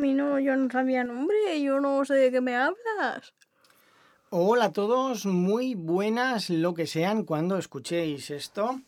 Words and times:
mí 0.00 0.14
no, 0.14 0.40
yo 0.40 0.56
no 0.56 0.70
sabía 0.70 1.04
nombre, 1.04 1.60
yo 1.62 1.78
no 1.78 2.02
sé 2.06 2.14
de 2.14 2.32
qué 2.32 2.40
me 2.40 2.56
hablas. 2.56 3.34
Hola 4.30 4.66
a 4.66 4.72
todos, 4.72 5.26
muy 5.26 5.74
buenas 5.74 6.48
lo 6.48 6.72
que 6.72 6.86
sean 6.86 7.24
cuando 7.24 7.58
escuchéis 7.58 8.30
esto. 8.30 8.80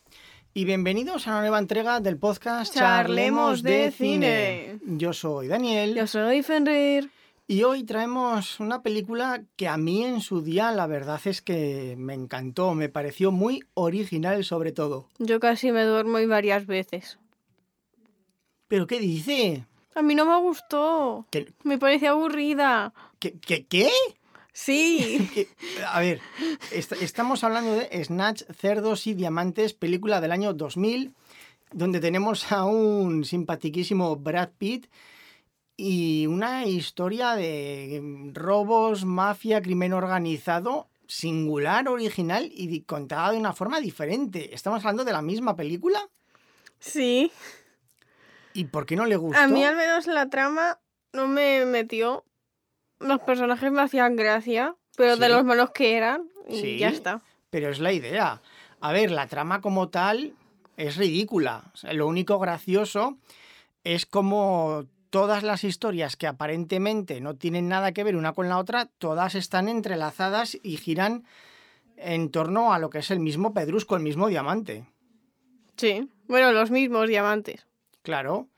Y 0.55 0.65
bienvenidos 0.65 1.27
a 1.27 1.33
una 1.33 1.41
nueva 1.41 1.59
entrega 1.59 2.01
del 2.01 2.17
podcast 2.17 2.75
Charlemos 2.75 3.63
de 3.63 3.91
Cine. 3.91 4.79
Yo 4.87 5.13
soy 5.13 5.49
Daniel. 5.49 5.95
Yo 5.95 6.07
soy 6.07 6.43
Fenrir. 6.43 7.11
Y 7.47 7.65
hoy 7.65 7.85
traemos 7.85 8.59
una 8.59 8.83
película 8.83 9.43
que 9.57 9.69
a 9.69 9.77
mí 9.77 10.05
en 10.05 10.23
su 10.23 10.41
día 10.41 10.73
la 10.73 10.87
verdad 10.87 11.21
es 11.27 11.43
que 11.43 11.95
me 11.99 12.15
encantó, 12.15 12.73
me 12.75 12.89
pareció 12.89 13.33
muy 13.33 13.63
original 13.75 14.45
sobre 14.45 14.73
todo. 14.73 15.09
Yo 15.19 15.41
casi 15.41 15.73
me 15.73 15.85
duermo 15.85 16.21
y 16.21 16.27
varias 16.27 16.67
veces. 16.67 17.19
¿Pero 18.69 18.87
qué 18.87 18.99
dice? 18.99 19.67
A 19.95 20.03
mí 20.03 20.15
no 20.15 20.25
me 20.25 20.39
gustó. 20.41 21.27
¿Qué? 21.31 21.53
Me 21.65 21.79
parece 21.79 22.09
aburrida. 22.09 22.93
¿Qué? 23.19 23.35
¿Qué? 23.39 23.67
qué? 23.67 23.91
Sí. 24.53 25.29
A 25.93 26.01
ver, 26.01 26.21
est- 26.73 26.93
estamos 27.01 27.43
hablando 27.45 27.75
de 27.75 28.05
Snatch, 28.05 28.43
Cerdos 28.59 29.07
y 29.07 29.15
Diamantes, 29.15 29.73
película 29.75 30.21
del 30.21 30.33
año 30.33 30.53
2000, 30.55 31.15
donde 31.73 32.01
tenemos 32.01 32.53
a 32.53 32.65
un 32.65 33.25
simpatiquísimo 33.25 34.17
Brad 34.17 34.51
Pitt 34.59 34.87
y 35.77 36.27
una 36.27 36.67
historia 36.67 37.35
de 37.35 38.31
robos, 38.35 39.05
mafia, 39.07 39.63
crimen 39.63 39.95
organizado, 39.95 40.89
singular, 41.07 41.89
original 41.89 42.51
y 42.53 42.81
contada 42.83 43.33
de 43.33 43.39
una 43.39 43.53
forma 43.55 43.81
diferente. 43.81 44.55
¿Estamos 44.55 44.81
hablando 44.85 45.05
de 45.05 45.13
la 45.13 45.23
misma 45.23 45.57
película? 45.57 46.01
Sí. 46.79 47.31
¿Y 48.55 48.65
por 48.67 48.87
qué 48.87 48.97
no 48.97 49.07
le 49.07 49.17
gustó? 49.17 49.41
A 49.41 49.49
mí 49.49 49.65
al 49.65 49.77
menos 49.77 50.07
la 50.07 50.29
trama 50.29 50.79
no 51.13 51.27
me 51.27 51.65
metió. 51.67 52.25
Los 53.01 53.21
personajes 53.21 53.71
me 53.73 53.83
hacían 53.83 54.17
gracia, 54.17 54.77
pero 54.97 55.17
de 55.17 55.29
los 55.29 55.45
malos 55.45 55.71
que 55.71 55.97
eran, 55.97 56.29
y 56.49 56.61
Sí. 56.61 56.79
ya 56.79 56.89
está. 56.89 57.23
Pero 57.51 57.71
es 57.71 57.81
la 57.81 57.93
idea. 57.93 58.41
A 58.81 58.93
ver, 58.93 59.11
la 59.11 59.27
trama 59.27 59.61
como 59.61 59.89
tal 59.89 60.35
es 60.77 60.97
ridícula. 60.97 61.71
O 61.75 61.77
sea, 61.77 61.93
lo 61.93 62.07
único 62.07 62.39
gracioso 62.39 63.19
es 63.85 64.07
como 64.07 64.87
todas 65.11 65.43
las 65.43 65.65
historias 65.65 66.17
que 66.17 66.27
aparentemente 66.27 67.21
no 67.21 67.35
tienen 67.37 67.69
nada 67.69 67.93
que 67.93 68.05
ver 68.05 68.17
una 68.17 68.33
con 68.33 68.49
la 68.49 68.59
otra, 68.59 68.87
todas 68.99 69.35
están 69.35 69.69
entrelazadas 69.69 70.57
y 70.63 70.77
giran 70.79 71.25
en 71.97 72.31
torno 72.31 72.73
a 72.73 72.79
lo 72.79 72.89
que 72.91 72.99
es 72.99 73.11
el 73.11 73.21
mismo 73.21 73.53
pedrusco, 73.53 73.97
el 73.97 74.03
mismo 74.03 74.29
diamante. 74.29 74.87
Sí. 75.77 76.09
Bueno, 76.29 76.53
los 76.53 76.71
mismos 76.71 77.09
diamantes. 77.09 77.67
Claro, 78.03 78.49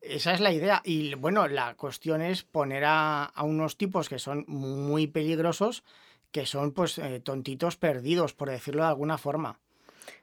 esa 0.00 0.32
es 0.32 0.40
la 0.40 0.52
idea. 0.52 0.82
Y 0.84 1.14
bueno, 1.14 1.48
la 1.48 1.74
cuestión 1.74 2.22
es 2.22 2.42
poner 2.42 2.84
a, 2.84 3.24
a 3.24 3.42
unos 3.44 3.76
tipos 3.76 4.08
que 4.08 4.18
son 4.18 4.44
muy 4.46 5.06
peligrosos, 5.06 5.82
que 6.30 6.46
son 6.46 6.72
pues 6.72 6.98
eh, 6.98 7.20
tontitos 7.20 7.76
perdidos, 7.76 8.34
por 8.34 8.50
decirlo 8.50 8.82
de 8.82 8.88
alguna 8.88 9.18
forma. 9.18 9.58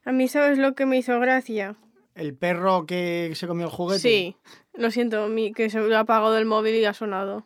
A 0.05 0.11
mí, 0.11 0.27
¿sabes 0.27 0.57
lo 0.57 0.75
que 0.75 0.85
me 0.85 0.97
hizo 0.97 1.19
gracia? 1.19 1.75
El 2.13 2.35
perro 2.35 2.85
que 2.85 3.31
se 3.35 3.47
comió 3.47 3.65
el 3.67 3.71
juguete. 3.71 4.01
Sí. 4.01 4.35
Lo 4.73 4.91
siento, 4.91 5.27
mi, 5.27 5.53
que 5.53 5.69
se 5.69 5.79
ha 5.79 5.99
apagado 5.99 6.37
el 6.37 6.45
móvil 6.45 6.75
y 6.75 6.85
ha 6.85 6.93
sonado. 6.93 7.45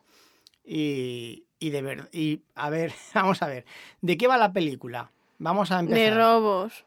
Y, 0.63 1.45
y 1.59 1.69
de 1.69 1.81
verdad. 1.81 2.09
Y 2.11 2.41
a 2.55 2.69
ver, 2.69 2.91
vamos 3.13 3.41
a 3.41 3.47
ver. 3.47 3.66
¿De 4.02 4.17
qué 4.17 4.27
va 4.27 4.38
la 4.38 4.52
película? 4.53 5.11
Vamos 5.38 5.71
a 5.71 5.80
empezar. 5.80 6.02
De 6.02 6.17
robos. 6.17 6.86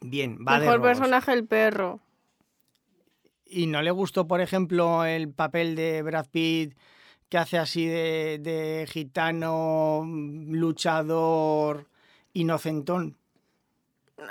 Bien, 0.00 0.38
va 0.46 0.54
de 0.54 0.60
Mejor 0.66 0.76
robos. 0.78 0.88
personaje 0.88 1.32
el 1.32 1.44
perro. 1.46 2.00
¿Y 3.48 3.66
no 3.66 3.80
le 3.82 3.90
gustó, 3.90 4.26
por 4.26 4.40
ejemplo, 4.40 5.04
el 5.04 5.30
papel 5.32 5.76
de 5.76 6.02
Brad 6.02 6.26
Pitt 6.30 6.76
que 7.28 7.38
hace 7.38 7.58
así 7.58 7.86
de, 7.86 8.38
de 8.40 8.86
gitano, 8.90 10.04
luchador, 10.06 11.86
inocentón? 12.32 13.16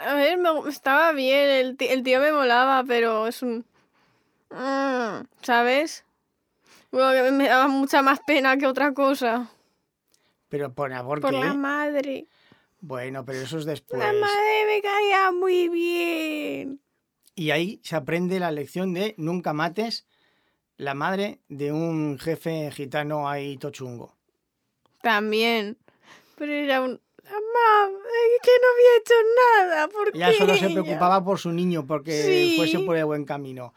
A 0.03 0.15
ver, 0.15 0.37
me, 0.37 0.49
estaba 0.69 1.11
bien, 1.11 1.49
el, 1.49 1.77
ti- 1.77 1.87
el 1.87 2.03
tío 2.03 2.19
me 2.19 2.31
molaba, 2.31 2.83
pero 2.87 3.27
es 3.27 3.41
un... 3.41 3.65
Mm, 4.51 5.25
¿Sabes? 5.41 6.05
Bueno, 6.91 7.31
me 7.35 7.47
daba 7.47 7.67
mucha 7.67 8.01
más 8.01 8.19
pena 8.25 8.57
que 8.57 8.67
otra 8.67 8.93
cosa. 8.93 9.49
Pero 10.49 10.73
por, 10.73 10.91
¿por 11.03 11.21
Por 11.21 11.31
qué? 11.31 11.39
la 11.39 11.53
madre. 11.53 12.27
Bueno, 12.79 13.25
pero 13.25 13.39
eso 13.39 13.57
es 13.57 13.65
después. 13.65 13.99
La 14.01 14.13
madre 14.13 14.65
me 14.67 14.81
caía 14.81 15.31
muy 15.31 15.69
bien. 15.69 16.79
Y 17.35 17.51
ahí 17.51 17.79
se 17.83 17.95
aprende 17.95 18.39
la 18.39 18.51
lección 18.51 18.93
de 18.93 19.13
nunca 19.17 19.53
mates 19.53 20.05
la 20.77 20.93
madre 20.93 21.39
de 21.47 21.71
un 21.71 22.17
jefe 22.19 22.69
gitano 22.71 23.29
ahí 23.29 23.57
tochungo. 23.57 24.13
También. 25.01 25.77
Pero 26.37 26.51
era 26.51 26.81
un... 26.81 26.99
Mamá, 27.23 27.89
es 27.89 28.41
que 28.43 28.51
no 28.61 28.67
había 28.73 28.99
hecho 28.99 29.13
nada. 29.57 29.87
¿Por 29.87 30.15
Ella 30.15 30.31
qué 30.31 30.37
solo 30.37 30.55
se 30.55 30.69
preocupaba 30.69 31.23
por 31.23 31.39
su 31.39 31.51
niño 31.51 31.85
porque 31.87 32.11
Sí. 32.23 32.53
fuese 32.57 32.79
por 32.79 32.95
el 32.97 33.05
buen 33.05 33.25
camino. 33.25 33.73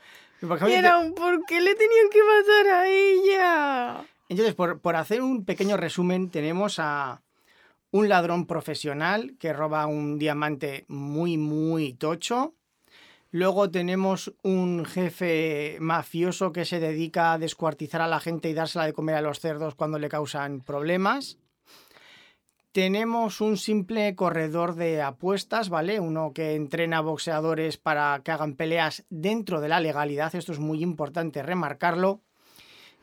Porque, 0.47 0.75
era 0.77 0.99
un... 0.99 1.15
¿Por 1.15 1.45
qué 1.47 1.61
le 1.61 1.75
tenían 1.75 2.11
que 2.11 2.19
matar 2.23 2.67
a 2.75 2.89
ella? 2.89 4.05
Entonces, 4.29 4.55
por, 4.55 4.81
por 4.81 4.97
hacer 4.97 5.23
un 5.23 5.45
pequeño 5.45 5.77
resumen, 5.77 6.31
tenemos 6.31 6.79
a 6.79 7.23
un 7.91 8.09
ladrón 8.09 8.47
profesional 8.47 9.35
que 9.39 9.53
roba 9.55 9.87
un 9.87 10.19
diamante 10.19 10.85
muy, 10.89 11.39
muy 11.39 11.95
tocho. 11.95 12.55
Luego 13.31 13.71
tenemos 13.71 14.33
un 14.43 14.87
jefe 14.87 15.77
mafioso 15.81 16.51
que 16.53 16.65
se 16.65 16.81
dedica 16.81 17.33
a 17.35 17.39
descuartizar 17.39 18.01
a 18.01 18.09
la 18.09 18.21
gente 18.21 18.49
y 18.49 18.55
dársela 18.55 18.87
de 18.87 18.95
comer 18.95 19.17
a 19.17 19.21
los 19.23 19.41
cerdos 19.41 19.75
cuando 19.75 19.99
le 19.99 20.09
causan 20.09 20.61
problemas. 20.63 21.39
Tenemos 22.73 23.41
un 23.41 23.57
simple 23.57 24.15
corredor 24.15 24.75
de 24.77 25.03
apuestas, 25.03 25.69
¿vale? 25.69 26.01
Uno 26.01 26.33
que 26.35 26.55
entrena 26.55 27.01
boxeadores 27.01 27.77
para 27.77 28.21
que 28.25 28.31
hagan 28.31 28.55
peleas 28.55 29.05
dentro 29.11 29.61
de 29.61 29.69
la 29.69 29.81
legalidad. 29.81 30.35
Esto 30.35 30.53
es 30.53 30.59
muy 30.59 30.83
importante 30.83 31.43
remarcarlo. 31.43 32.21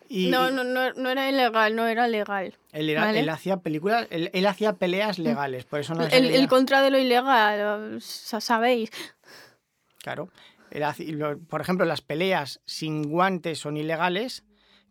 Y, 0.07 0.27
No, 0.29 0.51
no, 0.51 0.63
no, 0.63 0.93
no 0.93 1.09
era 1.09 1.29
ilegal, 1.29 1.75
no 1.75 1.87
era 1.87 2.07
legal. 2.07 2.55
él, 2.71 2.89
era- 2.91 3.05
Vale. 3.05 3.19
él 3.19 3.29
hacía 3.29 3.57
películas, 3.57 4.07
él, 4.11 4.29
él 4.33 4.45
hacía 4.45 4.73
peleas 4.73 5.17
legales, 5.17 5.65
por 5.65 5.79
eso 5.79 5.95
no 5.95 6.03
El, 6.05 6.25
el 6.31 6.47
contra 6.47 6.81
de 6.83 6.91
lo 6.91 6.99
ilegal, 6.99 7.99
sa- 8.01 8.39
sabéis. 8.41 8.91
Claro. 10.05 10.29
Por 11.49 11.61
ejemplo, 11.61 11.85
las 11.85 12.01
peleas 12.01 12.61
sin 12.65 13.03
guantes 13.03 13.59
son 13.59 13.77
ilegales, 13.77 14.43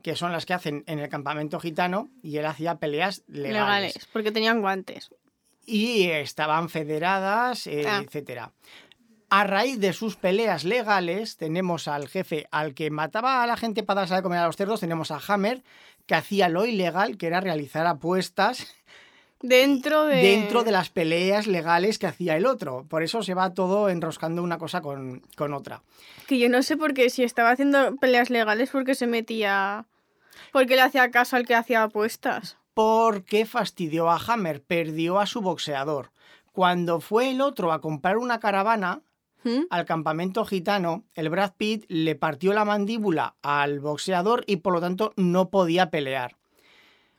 que 0.02 0.16
son 0.16 0.32
las 0.32 0.44
que 0.44 0.54
hacen 0.54 0.82
en 0.86 0.98
el 0.98 1.08
campamento 1.08 1.60
gitano, 1.60 2.10
y 2.22 2.36
él 2.38 2.46
hacía 2.46 2.76
peleas 2.76 3.22
legales. 3.26 3.52
Legales, 3.94 4.08
porque 4.12 4.32
tenían 4.32 4.60
guantes. 4.60 5.10
Y 5.64 6.04
estaban 6.10 6.68
federadas, 6.68 7.66
eh, 7.66 7.84
Ah. 7.86 8.02
etcétera. 8.04 8.52
A 9.30 9.44
raíz 9.44 9.80
de 9.80 9.92
sus 9.92 10.16
peleas 10.16 10.64
legales, 10.64 11.36
tenemos 11.36 11.88
al 11.88 12.08
jefe 12.08 12.46
al 12.50 12.74
que 12.74 12.90
mataba 12.90 13.42
a 13.42 13.46
la 13.46 13.56
gente 13.56 13.82
para 13.82 14.00
darse 14.02 14.14
de 14.14 14.22
comer 14.22 14.38
a 14.40 14.46
los 14.46 14.56
cerdos, 14.56 14.80
tenemos 14.80 15.10
a 15.10 15.20
Hammer, 15.26 15.62
que 16.06 16.14
hacía 16.14 16.48
lo 16.48 16.66
ilegal, 16.66 17.16
que 17.16 17.26
era 17.26 17.40
realizar 17.40 17.86
apuestas 17.86 18.66
Dentro 19.46 20.06
de... 20.06 20.16
dentro 20.22 20.64
de 20.64 20.72
las 20.72 20.88
peleas 20.88 21.46
legales 21.46 21.98
que 21.98 22.06
hacía 22.06 22.34
el 22.34 22.46
otro. 22.46 22.86
Por 22.88 23.02
eso 23.02 23.22
se 23.22 23.34
va 23.34 23.52
todo 23.52 23.90
enroscando 23.90 24.42
una 24.42 24.56
cosa 24.56 24.80
con, 24.80 25.20
con 25.36 25.52
otra. 25.52 25.82
Que 26.26 26.38
yo 26.38 26.48
no 26.48 26.62
sé 26.62 26.78
por 26.78 26.94
qué, 26.94 27.10
si 27.10 27.24
estaba 27.24 27.50
haciendo 27.50 27.94
peleas 27.96 28.30
legales, 28.30 28.70
porque 28.70 28.94
se 28.94 29.06
metía... 29.06 29.84
Porque 30.50 30.76
le 30.76 30.80
hacía 30.80 31.10
caso 31.10 31.36
al 31.36 31.46
que 31.46 31.54
hacía 31.54 31.82
apuestas. 31.82 32.56
Porque 32.72 33.44
fastidió 33.44 34.08
a 34.10 34.16
Hammer, 34.16 34.62
perdió 34.62 35.20
a 35.20 35.26
su 35.26 35.42
boxeador. 35.42 36.10
Cuando 36.52 37.00
fue 37.00 37.30
el 37.30 37.42
otro 37.42 37.70
a 37.72 37.82
comprar 37.82 38.16
una 38.16 38.40
caravana 38.40 39.02
¿Mm? 39.42 39.64
al 39.68 39.84
campamento 39.84 40.46
gitano, 40.46 41.04
el 41.12 41.28
Brad 41.28 41.52
Pitt 41.58 41.84
le 41.88 42.14
partió 42.14 42.54
la 42.54 42.64
mandíbula 42.64 43.34
al 43.42 43.80
boxeador 43.80 44.42
y 44.46 44.56
por 44.56 44.72
lo 44.72 44.80
tanto 44.80 45.12
no 45.16 45.50
podía 45.50 45.90
pelear. 45.90 46.36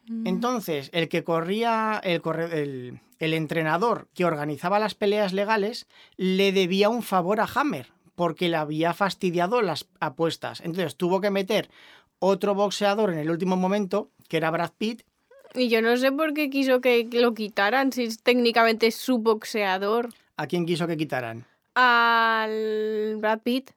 Mm. 0.07 0.27
Entonces, 0.27 0.89
el 0.93 1.09
que 1.09 1.23
corría, 1.23 1.99
el, 2.03 2.21
corre- 2.21 2.61
el, 2.61 2.99
el 3.19 3.33
entrenador 3.33 4.07
que 4.13 4.25
organizaba 4.25 4.79
las 4.79 4.95
peleas 4.95 5.33
legales, 5.33 5.87
le 6.17 6.51
debía 6.51 6.89
un 6.89 7.01
favor 7.03 7.39
a 7.39 7.47
Hammer, 7.53 7.87
porque 8.15 8.49
le 8.49 8.57
había 8.57 8.93
fastidiado 8.93 9.61
las 9.61 9.87
apuestas. 9.99 10.61
Entonces 10.61 10.95
tuvo 10.95 11.21
que 11.21 11.31
meter 11.31 11.69
otro 12.19 12.55
boxeador 12.55 13.11
en 13.11 13.19
el 13.19 13.29
último 13.29 13.55
momento, 13.57 14.09
que 14.29 14.37
era 14.37 14.51
Brad 14.51 14.71
Pitt, 14.77 15.03
Y 15.53 15.69
yo 15.69 15.81
no 15.81 15.95
sé 15.97 16.11
por 16.11 16.33
qué 16.33 16.49
quiso 16.49 16.81
que 16.81 17.07
lo 17.11 17.33
quitaran, 17.33 17.91
si 17.91 18.03
es 18.03 18.21
técnicamente 18.21 18.91
su 18.91 19.19
boxeador. 19.19 20.09
¿a 20.37 20.47
quién 20.47 20.65
quiso 20.65 20.85
que 20.87 20.97
quitaran? 20.97 21.45
Al 21.75 23.15
Brad 23.19 23.39
Pitt. 23.39 23.71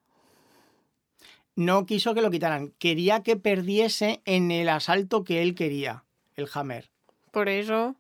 No 1.57 1.87
quiso 1.87 2.15
que 2.15 2.23
lo 2.23 2.31
quitaran, 2.31 2.73
quería 2.79 3.23
que 3.25 3.37
perdiese 3.37 4.21
en 4.25 4.51
el 4.53 4.69
asalto 4.69 5.25
que 5.25 5.43
él 5.43 5.55
quería, 5.57 6.05
el 6.39 6.49
Hammer. 6.55 6.91
Por 7.33 7.49
eso. 7.49 7.97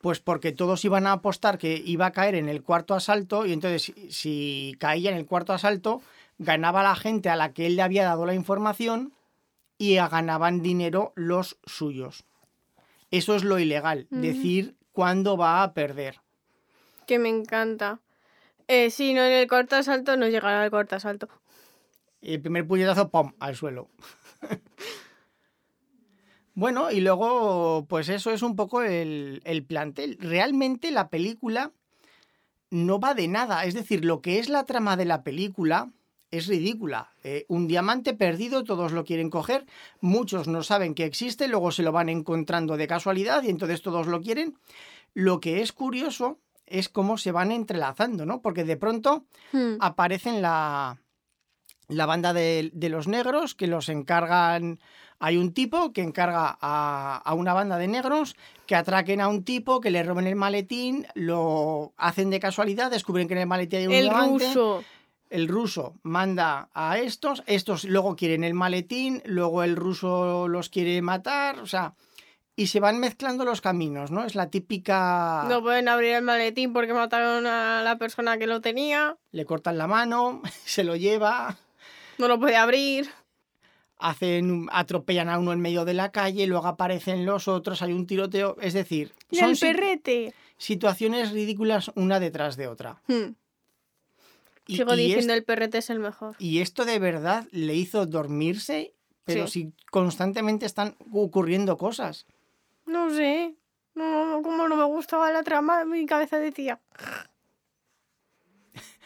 Pues 0.00 0.20
porque 0.20 0.52
todos 0.52 0.84
iban 0.84 1.06
a 1.08 1.12
apostar 1.12 1.58
que 1.58 1.82
iba 1.84 2.06
a 2.06 2.12
caer 2.12 2.36
en 2.36 2.48
el 2.48 2.62
cuarto 2.62 2.94
asalto 2.94 3.46
y 3.46 3.52
entonces 3.52 3.82
si- 3.82 4.12
si 4.12 4.76
caía 4.78 5.10
en 5.10 5.16
el 5.16 5.26
cuarto 5.26 5.52
asalto, 5.52 6.00
ganaba 6.38 6.82
la 6.84 6.94
gente 6.94 7.30
a 7.30 7.36
la 7.36 7.52
que 7.52 7.66
él 7.66 7.74
le 7.76 7.82
había 7.82 8.04
dado 8.04 8.24
la 8.24 8.34
información 8.34 9.12
y 9.76 9.96
ganaban 9.96 10.62
dinero 10.62 11.12
los 11.16 11.58
suyos. 11.66 12.24
Eso 13.10 13.34
es 13.34 13.42
lo 13.42 13.58
ilegal, 13.58 14.06
decir 14.10 14.76
cuándo 14.92 15.36
va 15.36 15.62
a 15.62 15.72
perder. 15.72 16.20
Que 17.06 17.18
me 17.18 17.28
encanta. 17.30 18.00
Eh, 18.68 18.90
sí, 18.90 19.14
no 19.14 19.22
en 19.24 19.32
el 19.32 19.46
cortasalto 19.48 20.16
no 20.16 20.28
llegará 20.28 20.62
al 20.62 20.70
cortasalto. 20.70 21.28
El 22.20 22.40
primer 22.40 22.66
puñetazo, 22.66 23.08
¡pum!, 23.08 23.32
al 23.40 23.56
suelo. 23.56 23.88
bueno, 26.58 26.90
y 26.90 27.00
luego, 27.00 27.86
pues 27.88 28.08
eso 28.08 28.32
es 28.32 28.42
un 28.42 28.56
poco 28.56 28.82
el, 28.82 29.40
el 29.44 29.64
plantel. 29.64 30.18
Realmente 30.20 30.90
la 30.90 31.08
película 31.08 31.70
no 32.70 32.98
va 32.98 33.14
de 33.14 33.28
nada. 33.28 33.64
Es 33.64 33.74
decir, 33.74 34.04
lo 34.04 34.20
que 34.22 34.40
es 34.40 34.48
la 34.48 34.64
trama 34.64 34.96
de 34.96 35.04
la 35.04 35.22
película 35.22 35.92
es 36.32 36.48
ridícula. 36.48 37.12
Eh, 37.22 37.46
un 37.46 37.68
diamante 37.68 38.12
perdido, 38.12 38.64
todos 38.64 38.90
lo 38.90 39.04
quieren 39.04 39.30
coger, 39.30 39.66
muchos 40.00 40.48
no 40.48 40.64
saben 40.64 40.96
que 40.96 41.04
existe, 41.04 41.46
luego 41.46 41.70
se 41.70 41.84
lo 41.84 41.92
van 41.92 42.08
encontrando 42.08 42.76
de 42.76 42.88
casualidad 42.88 43.44
y 43.44 43.50
entonces 43.50 43.80
todos 43.80 44.08
lo 44.08 44.20
quieren. 44.20 44.58
Lo 45.14 45.38
que 45.38 45.62
es 45.62 45.72
curioso 45.72 46.40
es 46.66 46.88
cómo 46.88 47.18
se 47.18 47.30
van 47.30 47.52
entrelazando, 47.52 48.26
¿no? 48.26 48.42
Porque 48.42 48.64
de 48.64 48.76
pronto 48.76 49.26
Hmm. 49.52 49.76
aparecen 49.78 50.42
la, 50.42 50.98
la 51.88 52.06
banda 52.06 52.32
de, 52.32 52.70
de 52.72 52.88
los 52.88 53.08
negros 53.08 53.54
que 53.54 53.66
los 53.66 53.88
encargan. 53.88 54.78
Hay 55.20 55.36
un 55.36 55.52
tipo 55.52 55.92
que 55.92 56.02
encarga 56.02 56.56
a, 56.60 57.16
a 57.24 57.34
una 57.34 57.52
banda 57.52 57.76
de 57.76 57.88
negros 57.88 58.36
que 58.66 58.76
atraquen 58.76 59.20
a 59.20 59.28
un 59.28 59.42
tipo, 59.42 59.80
que 59.80 59.90
le 59.90 60.02
roben 60.04 60.26
el 60.28 60.36
maletín, 60.36 61.06
lo 61.14 61.92
hacen 61.96 62.30
de 62.30 62.38
casualidad, 62.38 62.90
descubren 62.90 63.26
que 63.26 63.34
en 63.34 63.40
el 63.40 63.46
maletín 63.48 63.78
hay 63.80 63.86
un 63.88 63.92
El 63.94 64.04
diamante. 64.04 64.46
ruso. 64.46 64.84
El 65.30 65.48
ruso 65.48 65.94
manda 66.04 66.70
a 66.72 66.98
estos, 66.98 67.42
estos 67.46 67.84
luego 67.84 68.16
quieren 68.16 68.44
el 68.44 68.54
maletín, 68.54 69.22
luego 69.26 69.62
el 69.62 69.76
ruso 69.76 70.48
los 70.48 70.70
quiere 70.70 71.02
matar, 71.02 71.58
o 71.58 71.66
sea, 71.66 71.94
y 72.56 72.68
se 72.68 72.80
van 72.80 72.98
mezclando 72.98 73.44
los 73.44 73.60
caminos, 73.60 74.10
¿no? 74.10 74.24
Es 74.24 74.34
la 74.34 74.48
típica. 74.50 75.44
No 75.48 75.60
pueden 75.62 75.88
abrir 75.88 76.14
el 76.14 76.22
maletín 76.22 76.72
porque 76.72 76.94
mataron 76.94 77.46
a 77.46 77.82
la 77.82 77.98
persona 77.98 78.38
que 78.38 78.46
lo 78.46 78.60
tenía. 78.62 79.16
Le 79.32 79.44
cortan 79.44 79.76
la 79.78 79.86
mano, 79.86 80.40
se 80.64 80.82
lo 80.82 80.96
lleva. 80.96 81.56
No 82.18 82.28
lo 82.28 82.38
puede 82.38 82.56
abrir. 82.56 83.08
hacen 84.00 84.68
atropellan 84.70 85.28
a 85.28 85.38
uno 85.40 85.52
en 85.52 85.60
medio 85.60 85.84
de 85.84 85.92
la 85.94 86.12
calle, 86.12 86.46
luego 86.46 86.66
aparecen 86.68 87.26
los 87.26 87.48
otros, 87.48 87.82
hay 87.82 87.92
un 87.92 88.06
tiroteo, 88.06 88.56
es 88.60 88.72
decir, 88.72 89.12
Y 89.30 89.36
son 89.38 89.50
el 89.50 89.58
perrete. 89.58 90.32
situaciones 90.56 91.32
ridículas 91.32 91.90
una 91.96 92.20
detrás 92.20 92.56
de 92.56 92.68
otra. 92.68 93.02
Hmm. 93.08 93.32
Y, 94.68 94.76
Sigo 94.76 94.94
y 94.94 94.98
diciendo 94.98 95.32
es- 95.32 95.38
el 95.38 95.44
perrete 95.44 95.78
es 95.78 95.90
el 95.90 95.98
mejor. 95.98 96.36
y 96.38 96.60
esto 96.60 96.84
de 96.84 96.98
verdad 97.00 97.46
le 97.50 97.74
hizo 97.74 98.06
dormirse, 98.06 98.92
pero 99.24 99.46
si 99.48 99.72
constantemente 99.90 100.64
están 100.66 100.94
ocurriendo 101.12 101.76
cosas. 101.76 102.26
No 102.86 103.10
sé. 103.10 103.56
No, 103.96 104.26
no, 104.26 104.42
como 104.42 104.68
no 104.68 104.76
me 104.76 104.84
gustaba 104.84 105.32
la 105.32 105.42
trama, 105.42 105.84
mi 105.84 106.06
cabeza 106.06 106.38
decía. 106.38 106.78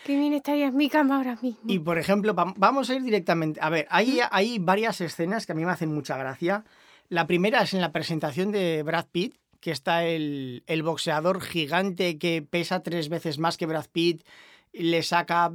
Que 0.04 0.16
bien 0.16 0.32
estaría 0.32 0.66
en 0.66 0.76
mi 0.76 0.88
cama 0.88 1.16
ahora 1.16 1.38
mismo. 1.40 1.60
Y 1.66 1.78
por 1.78 1.96
ejemplo, 1.98 2.34
vam- 2.34 2.54
vamos 2.56 2.90
a 2.90 2.94
ir 2.94 3.02
directamente. 3.02 3.60
A 3.62 3.70
ver, 3.70 3.86
hay, 3.90 4.20
hay 4.30 4.58
varias 4.58 5.00
escenas 5.00 5.46
que 5.46 5.52
a 5.52 5.54
mí 5.54 5.64
me 5.64 5.70
hacen 5.70 5.94
mucha 5.94 6.16
gracia. 6.16 6.64
La 7.08 7.26
primera 7.26 7.62
es 7.62 7.74
en 7.74 7.80
la 7.80 7.92
presentación 7.92 8.50
de 8.52 8.82
Brad 8.82 9.06
Pitt, 9.12 9.36
que 9.60 9.70
está 9.70 10.04
el, 10.04 10.64
el 10.66 10.82
boxeador 10.82 11.40
gigante 11.40 12.18
que 12.18 12.42
pesa 12.42 12.82
tres 12.82 13.08
veces 13.08 13.38
más 13.38 13.56
que 13.56 13.66
Brad 13.66 13.86
Pitt, 13.92 14.24
le 14.72 15.02
saca 15.02 15.52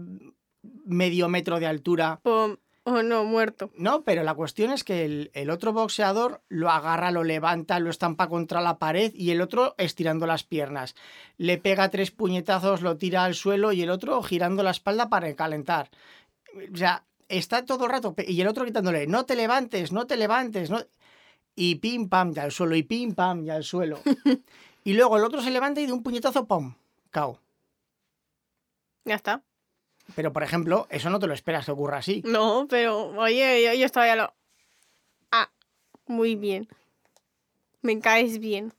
medio 0.86 1.28
metro 1.30 1.60
de 1.60 1.68
altura. 1.68 2.20
Pum. 2.24 2.56
Oh, 2.90 3.04
no, 3.04 3.26
muerto. 3.26 3.70
No, 3.76 4.06
pero 4.06 4.24
la 4.24 4.34
cuestión 4.34 4.72
es 4.72 4.86
que 4.86 5.04
el, 5.04 5.30
el 5.34 5.50
otro 5.50 5.74
boxeador 5.74 6.42
lo 6.48 6.70
agarra, 6.70 7.12
lo 7.12 7.26
levanta, 7.26 7.82
lo 7.82 7.90
estampa 7.90 8.30
contra 8.30 8.62
la 8.62 8.80
pared 8.80 9.12
y 9.14 9.32
el 9.32 9.42
otro 9.42 9.76
estirando 9.78 10.26
las 10.26 10.46
piernas. 10.46 10.96
Le 11.36 11.58
pega 11.58 11.90
tres 11.90 12.12
puñetazos, 12.12 12.82
lo 12.82 12.96
tira 12.96 13.26
al 13.26 13.36
suelo 13.36 13.74
y 13.74 13.82
el 13.82 13.90
otro 13.90 14.24
girando 14.24 14.64
la 14.64 14.72
espalda 14.72 15.10
para 15.10 15.36
calentar. 15.36 15.90
O 16.74 16.78
sea, 16.78 17.04
está 17.28 17.66
todo 17.66 17.84
el 17.84 17.92
rato. 17.92 18.16
Y 18.26 18.40
el 18.40 18.48
otro 18.48 18.64
gritándole, 18.64 19.06
no 19.06 19.26
te 19.26 19.36
levantes, 19.36 19.92
no 19.92 20.08
te 20.08 20.16
levantes. 20.16 20.70
No... 20.70 20.80
Y 21.56 21.76
pim, 21.76 22.08
pam, 22.08 22.32
ya 22.32 22.44
al 22.44 22.54
suelo, 22.54 22.78
y 22.78 22.84
pim, 22.84 23.14
pam, 23.14 23.44
ya 23.44 23.56
al 23.56 23.66
suelo. 23.66 24.00
y 24.86 24.94
luego 24.94 25.18
el 25.18 25.26
otro 25.26 25.42
se 25.42 25.52
levanta 25.52 25.82
y 25.82 25.88
de 25.88 25.92
un 25.92 26.04
puñetazo, 26.04 26.48
¡pum! 26.48 26.74
Cao. 27.12 27.42
Ya 29.04 29.16
está. 29.16 29.44
Pero, 30.16 30.32
por 30.34 30.44
ejemplo, 30.44 30.88
eso 30.90 31.10
no 31.10 31.20
te 31.20 31.28
lo 31.28 31.34
esperas 31.34 31.66
que 31.66 31.72
ocurra 31.72 31.98
así. 31.98 32.22
No, 32.26 32.66
pero 32.70 33.10
oye, 33.20 33.64
yo, 33.64 33.74
yo 33.74 33.86
estaba 33.86 34.08
ya 34.08 34.16
lo. 34.16 34.34
Ah, 35.32 35.50
muy 36.06 36.36
bien. 36.36 36.68
Me 37.82 38.00
caes 38.00 38.40
bien. 38.40 38.74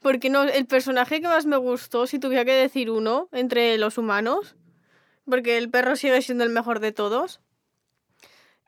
Porque 0.00 0.30
no, 0.30 0.42
el 0.44 0.66
personaje 0.66 1.20
que 1.20 1.28
más 1.28 1.44
me 1.46 1.56
gustó, 1.58 2.06
si 2.06 2.18
tuviera 2.18 2.44
que 2.44 2.52
decir 2.52 2.90
uno, 2.90 3.28
entre 3.32 3.76
los 3.78 3.98
humanos, 3.98 4.56
porque 5.26 5.58
el 5.58 5.68
perro 5.70 5.94
sigue 5.96 6.22
siendo 6.22 6.42
el 6.44 6.50
mejor 6.50 6.80
de 6.80 6.92
todos, 6.92 7.40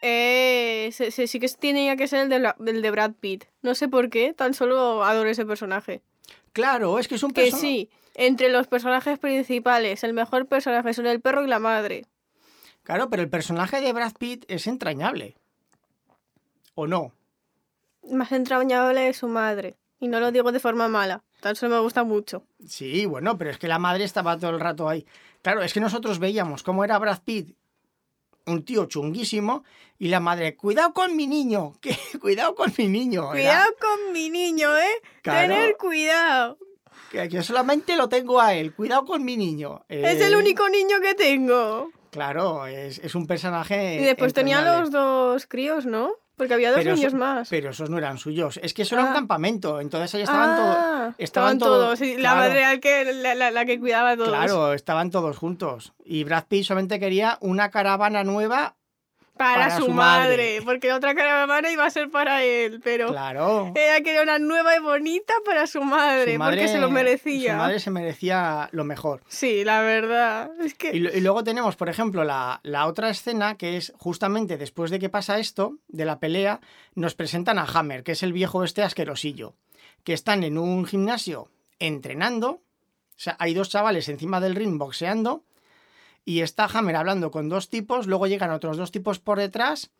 eh, 0.02 0.90
se- 0.92 1.10
se- 1.10 1.26
sí 1.26 1.38
que 1.40 1.48
tenía 1.48 1.96
que 1.96 2.08
ser 2.08 2.20
el 2.24 2.28
de, 2.28 2.38
la- 2.40 2.56
de 2.58 2.90
Brad 2.90 3.12
Pitt. 3.18 3.44
No 3.62 3.74
sé 3.74 3.88
por 3.88 4.10
qué, 4.10 4.32
tan 4.34 4.52
solo 4.54 5.04
adoro 5.04 5.28
ese 5.30 5.46
personaje. 5.46 6.02
Claro, 6.52 6.98
es 6.98 7.08
que 7.08 7.14
es 7.14 7.22
un 7.22 7.30
Que 7.32 7.42
personaje. 7.42 7.66
sí, 7.66 7.90
entre 8.14 8.48
los 8.48 8.66
personajes 8.66 9.18
principales, 9.18 10.04
el 10.04 10.12
mejor 10.12 10.46
personaje 10.46 10.94
son 10.94 11.06
el 11.06 11.20
perro 11.20 11.44
y 11.44 11.48
la 11.48 11.58
madre. 11.58 12.06
Claro, 12.82 13.08
pero 13.10 13.22
el 13.22 13.30
personaje 13.30 13.80
de 13.80 13.92
Brad 13.92 14.12
Pitt 14.18 14.44
es 14.48 14.66
entrañable. 14.66 15.36
¿O 16.74 16.86
no? 16.86 17.12
más 18.10 18.32
entrañable 18.32 19.08
es 19.08 19.18
su 19.18 19.28
madre. 19.28 19.76
Y 20.00 20.08
no 20.08 20.18
lo 20.18 20.32
digo 20.32 20.50
de 20.50 20.58
forma 20.58 20.88
mala. 20.88 21.22
Tan 21.40 21.54
solo 21.54 21.76
me 21.76 21.80
gusta 21.80 22.02
mucho. 22.02 22.44
Sí, 22.66 23.06
bueno, 23.06 23.38
pero 23.38 23.50
es 23.50 23.58
que 23.58 23.68
la 23.68 23.78
madre 23.78 24.04
estaba 24.04 24.36
todo 24.36 24.50
el 24.50 24.60
rato 24.60 24.88
ahí. 24.88 25.06
Claro, 25.42 25.62
es 25.62 25.72
que 25.72 25.80
nosotros 25.80 26.18
veíamos 26.18 26.62
cómo 26.62 26.84
era 26.84 26.98
Brad 26.98 27.20
Pitt, 27.24 27.56
un 28.46 28.64
tío 28.64 28.86
chunguísimo, 28.86 29.64
y 29.98 30.08
la 30.08 30.18
madre, 30.18 30.56
cuidado 30.56 30.92
con 30.92 31.16
mi 31.16 31.28
niño, 31.28 31.74
que 31.80 31.96
cuidado 32.20 32.54
con 32.54 32.72
mi 32.76 32.88
niño. 32.88 33.22
Era 33.22 33.30
Cuidado 33.32 33.74
con 33.80 34.12
mi 34.12 34.30
niño, 34.30 34.76
¿eh? 34.76 35.02
Claro. 35.22 35.54
Tener 35.54 35.76
cuidado. 35.76 36.58
Que 37.12 37.28
yo 37.28 37.42
solamente 37.42 37.94
lo 37.96 38.08
tengo 38.08 38.40
a 38.40 38.54
él, 38.54 38.74
cuidado 38.74 39.04
con 39.04 39.24
mi 39.24 39.36
niño. 39.36 39.84
Es 39.88 40.20
Eh, 40.20 40.26
el 40.26 40.34
único 40.34 40.68
niño 40.68 40.96
que 41.00 41.14
tengo. 41.14 41.90
Claro, 42.10 42.66
es, 42.66 42.98
es 42.98 43.14
un 43.14 43.26
personaje. 43.26 43.96
Y 44.00 44.04
después 44.04 44.34
tenía 44.34 44.60
los 44.62 44.90
dos 44.90 45.46
críos, 45.46 45.86
¿no? 45.86 46.12
Porque 46.36 46.54
había 46.54 46.70
dos 46.70 46.78
Pero 46.80 46.94
niños 46.94 47.08
eso- 47.12 47.16
más. 47.18 47.48
Pero 47.50 47.70
esos 47.70 47.88
no 47.90 47.98
eran 47.98 48.18
suyos. 48.18 48.58
Es 48.62 48.74
que 48.74 48.82
eso 48.82 48.94
era 48.96 49.04
un 49.04 49.10
Ah. 49.10 49.14
campamento. 49.14 49.80
Entonces 49.80 50.14
ahí 50.14 50.22
estaban 50.22 50.56
todos. 50.56 50.76
Ah, 50.78 51.14
estaban 51.18 51.58
todos- 51.58 52.00
La 52.00 52.16
claro. 52.16 52.36
madre 52.40 52.58
era 52.58 52.72
el 52.72 52.80
que, 52.80 53.12
la, 53.12 53.34
la- 53.34 53.50
la 53.50 53.64
que 53.66 53.78
cuidaba 53.78 54.10
a 54.12 54.16
todos. 54.16 54.30
Claro, 54.30 54.72
estaban 54.72 55.10
todos 55.10 55.36
juntos. 55.36 55.92
Y 56.04 56.24
Brad 56.24 56.44
Pitt 56.48 56.64
solamente 56.64 56.98
quería 56.98 57.38
una 57.40 57.70
caravana 57.70 58.24
nueva. 58.24 58.74
Para, 59.36 59.64
para 59.68 59.76
su, 59.78 59.84
su 59.86 59.90
madre. 59.92 60.28
madre. 60.28 60.62
Porque 60.64 60.88
la 60.88 60.96
otra 60.96 61.14
caravana 61.14 61.70
iba 61.72 61.84
a 61.86 61.90
ser 61.90 62.10
para 62.10 62.44
él. 62.44 62.80
Pero 62.84 63.08
Claro. 63.08 63.72
ella 63.74 64.02
quería 64.04 64.22
una 64.22 64.38
nueva 64.38 64.76
y 64.76 64.80
bonita 64.80 65.32
para 65.44 65.66
su 65.66 65.82
madre. 65.82 66.34
Su 66.34 66.38
porque 66.38 66.68
se 66.68 66.78
lo 66.78 66.90
merecía. 66.90 67.52
Su 67.52 67.58
madre 67.58 67.80
se 67.80 67.90
merecía 67.90 68.68
lo 68.72 68.84
mejor. 68.84 69.22
Sí, 69.28 69.64
la 69.64 69.80
verdad. 69.80 70.50
Es 70.60 70.74
que. 70.74 70.90
Y, 70.94 70.98
y 70.98 71.20
luego 71.22 71.42
tenemos, 71.42 71.76
por 71.76 71.88
ejemplo, 71.88 72.24
la, 72.24 72.60
la 72.62 72.86
otra 72.86 73.08
escena 73.08 73.56
que 73.56 73.76
es 73.78 73.92
justamente 73.98 74.58
después 74.58 74.90
de 74.90 74.98
que 74.98 75.08
pasa 75.08 75.38
esto, 75.38 75.78
de 75.88 76.04
la 76.04 76.20
pelea, 76.20 76.60
nos 76.94 77.14
presentan 77.14 77.58
a 77.58 77.64
Hammer, 77.64 78.02
que 78.04 78.12
es 78.12 78.22
el 78.22 78.32
viejo 78.34 78.64
este 78.64 78.82
asquerosillo, 78.82 79.54
que 80.04 80.12
están 80.12 80.44
en 80.44 80.58
un 80.58 80.84
gimnasio 80.84 81.48
entrenando. 81.78 82.50
O 82.50 82.60
sea, 83.22 83.36
hay 83.38 83.54
dos 83.54 83.70
chavales 83.70 84.08
encima 84.08 84.40
del 84.40 84.54
ring 84.56 84.78
boxeando. 84.78 85.44
Y 86.24 86.40
está 86.40 86.66
Hammer 86.66 86.96
hablando 86.96 87.30
con 87.30 87.48
dos 87.48 87.68
tipos, 87.68 88.06
luego 88.06 88.26
llegan 88.26 88.50
otros 88.50 88.76
dos 88.76 88.90
tipos 88.92 89.18
por 89.18 89.38
detrás 89.38 89.90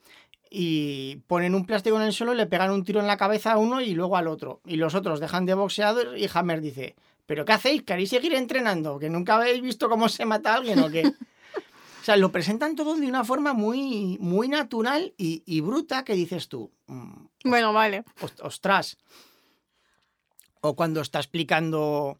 y 0.50 1.16
ponen 1.26 1.54
un 1.54 1.64
plástico 1.66 1.96
en 1.96 2.02
el 2.02 2.12
suelo 2.12 2.34
y 2.34 2.36
le 2.36 2.46
pegan 2.46 2.70
un 2.70 2.84
tiro 2.84 3.00
en 3.00 3.06
la 3.06 3.16
cabeza 3.16 3.52
a 3.52 3.58
uno 3.58 3.80
y 3.80 3.94
luego 3.94 4.16
al 4.16 4.28
otro. 4.28 4.60
Y 4.66 4.76
los 4.76 4.94
otros 4.94 5.18
dejan 5.18 5.46
de 5.46 5.54
boxear 5.54 6.16
y 6.16 6.28
Hammer 6.32 6.60
dice, 6.60 6.94
¿pero 7.26 7.44
qué 7.44 7.52
hacéis? 7.52 7.82
¿Queréis 7.82 8.10
seguir 8.10 8.34
entrenando? 8.34 8.98
¿Que 8.98 9.08
nunca 9.10 9.36
habéis 9.36 9.62
visto 9.62 9.88
cómo 9.88 10.08
se 10.08 10.24
mata 10.26 10.52
a 10.52 10.56
alguien 10.56 10.78
o 10.80 10.90
qué? 10.90 11.02
O 12.02 12.04
sea, 12.04 12.16
lo 12.16 12.32
presentan 12.32 12.74
todo 12.74 12.96
de 12.96 13.06
una 13.06 13.22
forma 13.24 13.52
muy, 13.52 14.18
muy 14.20 14.48
natural 14.48 15.14
y, 15.16 15.44
y 15.46 15.60
bruta 15.60 16.02
que 16.04 16.14
dices 16.14 16.48
tú, 16.48 16.72
"Mm, 16.88 17.26
Bueno, 17.44 17.72
vale. 17.72 18.02
"Ost- 18.20 18.40
ostras. 18.42 18.98
O 20.60 20.74
cuando 20.74 21.00
está 21.00 21.20
explicando, 21.20 22.18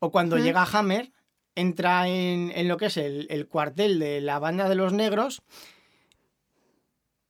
o 0.00 0.10
cuando 0.10 0.36
llega 0.36 0.64
Hammer, 0.70 1.12
entra 1.54 2.08
en, 2.08 2.52
en 2.54 2.68
lo 2.68 2.76
que 2.76 2.86
es 2.86 2.96
el, 2.96 3.26
el 3.30 3.46
cuartel 3.46 3.98
de 3.98 4.20
la 4.20 4.38
banda 4.38 4.68
de 4.68 4.74
los 4.74 4.92
negros 4.92 5.42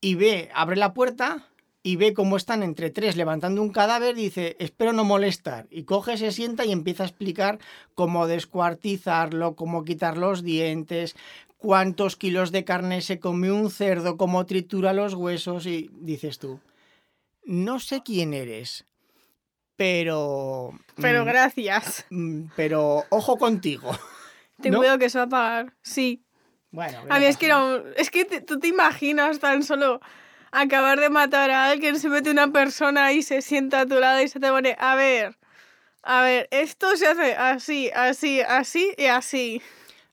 y 0.01 0.15
ve, 0.17 0.51
abre 0.55 0.77
la 0.77 0.95
puerta 0.95 1.49
y 1.83 1.97
ve 1.97 2.15
cómo 2.15 2.37
están 2.37 2.63
entre 2.63 2.91
tres 2.91 3.17
levantando 3.17 3.63
un 3.63 3.71
cadáver 3.71 4.15
dice, 4.15 4.57
espero 4.61 4.93
no 4.93 5.05
molestar. 5.05 5.67
Y 5.71 5.83
coge, 5.83 6.17
se 6.17 6.31
sienta 6.31 6.65
y 6.65 6.73
empieza 6.73 7.03
a 7.03 7.07
explicar 7.07 7.59
cómo 7.95 8.27
descuartizarlo, 8.27 9.57
cómo 9.57 9.85
quitar 9.85 10.17
los 10.17 10.43
dientes, 10.43 11.17
cuántos 11.59 12.17
kilos 12.17 12.53
de 12.53 12.65
carne 12.65 13.01
se 13.01 13.19
come 13.19 13.51
un 13.51 13.71
cerdo, 13.71 14.17
cómo 14.17 14.47
tritura 14.47 14.93
los 14.93 15.15
huesos 15.15 15.67
y 15.67 15.91
dices 15.93 16.39
tú, 16.39 16.61
no 17.45 17.81
sé 17.81 18.03
quién 18.05 18.35
eres, 18.35 18.85
pero... 19.77 20.73
Pero 21.01 21.23
mm, 21.25 21.27
gracias. 21.27 22.05
mm, 22.11 22.45
pero 22.57 23.05
ojo 23.11 23.37
contigo. 23.39 23.91
Ten 24.63 24.73
¿no? 24.73 24.99
que 24.99 25.11
se 25.11 25.19
va 25.19 25.25
a 25.25 25.29
pagar. 25.29 25.75
Sí. 25.83 26.25
Bueno, 26.71 27.01
A 27.11 27.19
mí 27.19 27.25
es 27.27 27.37
que 27.37 27.53
un- 27.55 27.83
Es 27.97 28.11
que 28.11 28.25
te- 28.25 28.41
tú 28.41 28.59
te 28.59 28.69
imaginas 28.69 29.39
tan 29.41 29.63
solo 29.63 30.01
acabar 30.53 31.01
de 31.01 31.11
matar 31.11 31.51
a 31.51 31.67
alguien, 31.71 31.99
se 31.99 32.09
mete 32.09 32.31
una 32.31 32.51
persona 32.53 33.13
y 33.13 33.23
se 33.23 33.43
sienta 33.43 33.81
a 33.81 33.87
tu 33.87 33.99
lado 33.99 34.23
y 34.23 34.29
se 34.29 34.39
te 34.41 34.49
pone, 34.51 34.77
a 34.79 34.95
ver, 34.95 35.37
a 36.03 36.23
ver, 36.23 36.49
esto 36.51 36.97
se 36.97 37.07
hace 37.07 37.35
así, 37.35 37.91
así, 37.95 38.41
así 38.41 38.93
y 38.99 39.07
así. 39.07 39.63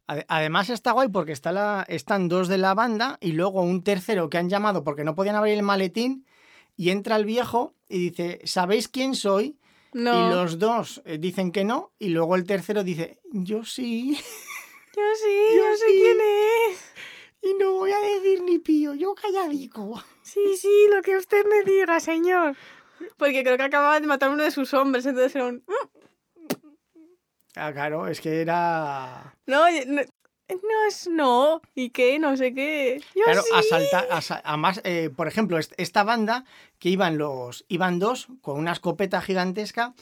Ade- 0.07 0.25
Además 0.27 0.69
está 0.69 0.91
guay 0.93 1.09
porque 1.09 1.31
está 1.33 1.51
la, 1.51 1.85
están 1.87 2.27
dos 2.29 2.47
de 2.47 2.57
la 2.57 2.73
banda 2.73 3.17
y 3.21 3.33
luego 3.33 3.61
un 3.61 3.83
tercero 3.83 4.29
que 4.29 4.37
han 4.37 4.49
llamado 4.49 4.83
porque 4.83 5.03
no 5.03 5.13
podían 5.15 5.35
abrir 5.35 5.55
el 5.55 5.63
maletín 5.63 6.25
y 6.75 6.89
entra 6.91 7.15
el 7.17 7.25
viejo 7.25 7.73
y 7.89 8.09
dice, 8.09 8.39
¿sabéis 8.45 8.87
quién 8.87 9.15
soy? 9.15 9.57
No, 9.93 10.13
Y 10.13 10.29
los 10.35 10.59
dos 10.59 11.01
eh, 11.05 11.17
dicen 11.17 11.51
que 11.51 11.63
no 11.65 11.91
y 11.99 12.09
luego 12.09 12.35
el 12.35 12.45
tercero 12.45 12.83
dice, 12.83 13.19
yo 13.33 13.65
sí 13.65 14.15
yo 14.95 15.03
sí, 15.15 15.37
Yo 15.55 15.63
yo, 15.71 15.75
sé 15.77 15.85
sí. 15.87 15.99
quién 16.01 16.17
es. 16.71 16.93
y 17.41 17.53
no 17.59 17.73
voy 17.73 17.91
a 17.91 17.99
decir 17.99 18.41
ni 18.43 18.59
pío, 18.59 18.93
yo 18.93 19.15
calladico. 19.15 20.03
Sí, 20.21 20.55
sí, 20.57 20.87
lo 20.93 21.01
que 21.01 21.17
usted 21.17 21.45
me 21.47 21.63
diga, 21.63 21.99
señor. 21.99 22.55
Porque 23.17 23.43
creo 23.43 23.57
que 23.57 23.63
acababa 23.63 23.99
de 23.99 24.05
matar 24.07 24.29
a 24.29 24.33
uno 24.33 24.43
de 24.43 24.51
sus 24.51 24.73
hombres, 24.73 25.05
entonces 25.05 25.35
era 25.35 25.45
un... 25.47 25.63
"Mm, 25.65 25.99
Ah, 27.55 27.73
claro, 27.73 28.07
es 28.07 28.21
que 28.21 28.41
era... 28.41 29.35
No, 29.47 29.63
no, 30.49 30.87
es 30.87 31.07
no. 31.07 31.61
¿Y 31.75 31.89
qué? 31.91 32.19
No 32.19 32.35
sé 32.37 32.53
qué. 32.53 33.01
Yo 33.15 33.23
Claro, 33.23 33.41
sí. 33.43 33.49
asaltar, 33.55 34.07
asa- 34.11 34.41
además, 34.43 34.81
eh, 34.83 35.09
por 35.15 35.27
ejemplo, 35.27 35.57
est- 35.57 35.73
esta 35.77 36.03
banda 36.03 36.45
que 36.79 36.89
iban 36.89 37.17
los, 37.17 37.65
iban 37.67 37.99
dos 37.99 38.27
con 38.41 38.57
una 38.57 38.71
escopeta 38.71 39.21
gigantesca, 39.21 39.93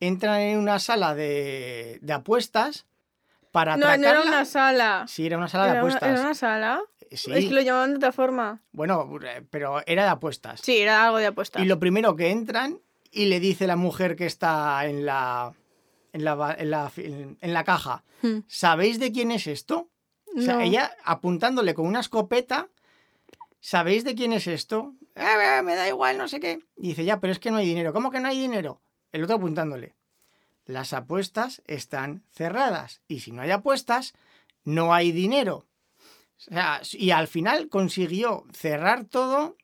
entran 0.00 0.40
en 0.40 0.58
una 0.58 0.78
sala 0.78 1.14
de, 1.14 1.98
de 2.00 2.12
apuestas 2.12 2.86
para 3.50 3.76
No, 3.76 3.86
no 3.86 3.92
era 4.08 4.22
una 4.22 4.44
sala. 4.44 5.04
Sí, 5.08 5.26
era 5.26 5.36
una 5.36 5.48
sala 5.48 5.64
de 5.64 5.70
¿Era 5.72 5.84
una, 5.84 5.92
apuestas. 5.94 6.10
era 6.10 6.20
una 6.20 6.34
sala? 6.34 6.80
Sí, 7.12 7.32
Es 7.32 7.46
que 7.46 7.50
lo 7.54 7.60
llamaban 7.60 7.90
de 7.90 7.96
otra 7.96 8.12
forma. 8.12 8.62
bueno, 8.72 9.08
eh, 9.24 9.42
pero 9.50 9.82
era 9.86 10.04
de 10.04 10.10
apuestas. 10.10 10.60
Sí, 10.62 10.78
era 10.78 11.06
algo 11.06 11.18
de 11.18 11.26
apuesta. 11.26 11.60
Y 11.60 11.64
lo 11.64 11.78
primero 11.80 12.14
que 12.14 12.30
entran 12.30 12.80
y 13.10 13.26
le 13.26 13.40
dice 13.40 13.66
la 13.66 13.74
mujer 13.76 14.14
que 14.14 14.26
está 14.26 14.86
en 14.86 15.04
la, 15.04 15.52
en 16.12 16.24
la, 16.24 16.54
en 16.56 16.70
la, 16.70 16.92
en 16.96 17.52
la 17.52 17.64
caja, 17.64 18.04
Hmm. 18.22 18.40
¿sabéis 18.46 19.00
de 19.00 19.10
quién 19.12 19.32
es 19.32 19.46
esto? 19.46 19.88
O 20.36 20.40
sea, 20.42 20.54
No. 20.56 20.60
ella 20.60 20.92
apuntándole 21.04 21.74
con 21.74 21.86
una 21.86 22.00
escopeta, 22.00 22.68
¿sabéis 23.60 24.04
de 24.04 24.14
quién 24.14 24.32
es 24.32 24.46
esto? 24.46 24.94
"Eh, 25.16 25.24
eh, 25.58 25.62
me 25.62 25.74
da 25.74 25.88
igual, 25.88 26.16
no 26.18 26.28
sé 26.28 26.40
qué. 26.40 26.60
Y 26.76 26.88
dice, 26.88 27.04
ya, 27.04 27.20
pero 27.20 27.32
es 27.32 27.38
que 27.38 27.50
no 27.50 27.56
hay 27.58 27.66
dinero. 27.66 27.92
¿Cómo 27.92 28.10
que 28.10 28.20
no 28.20 28.28
hay 28.28 28.38
dinero? 28.38 28.80
El 29.12 29.24
otro 29.24 29.36
apuntándole. 29.36 29.94
Las 30.66 30.92
apuestas 30.92 31.62
están 31.66 32.22
cerradas. 32.32 33.00
Y 33.08 33.20
si 33.20 33.32
no 33.32 33.42
hay 33.42 33.50
apuestas, 33.50 34.14
no 34.64 34.94
hay 34.94 35.10
dinero. 35.12 35.66
O 36.38 36.42
sea, 36.42 36.80
y 36.92 37.10
al 37.10 37.26
final 37.28 37.68
consiguió 37.68 38.44
cerrar 38.52 39.04
todo, 39.04 39.56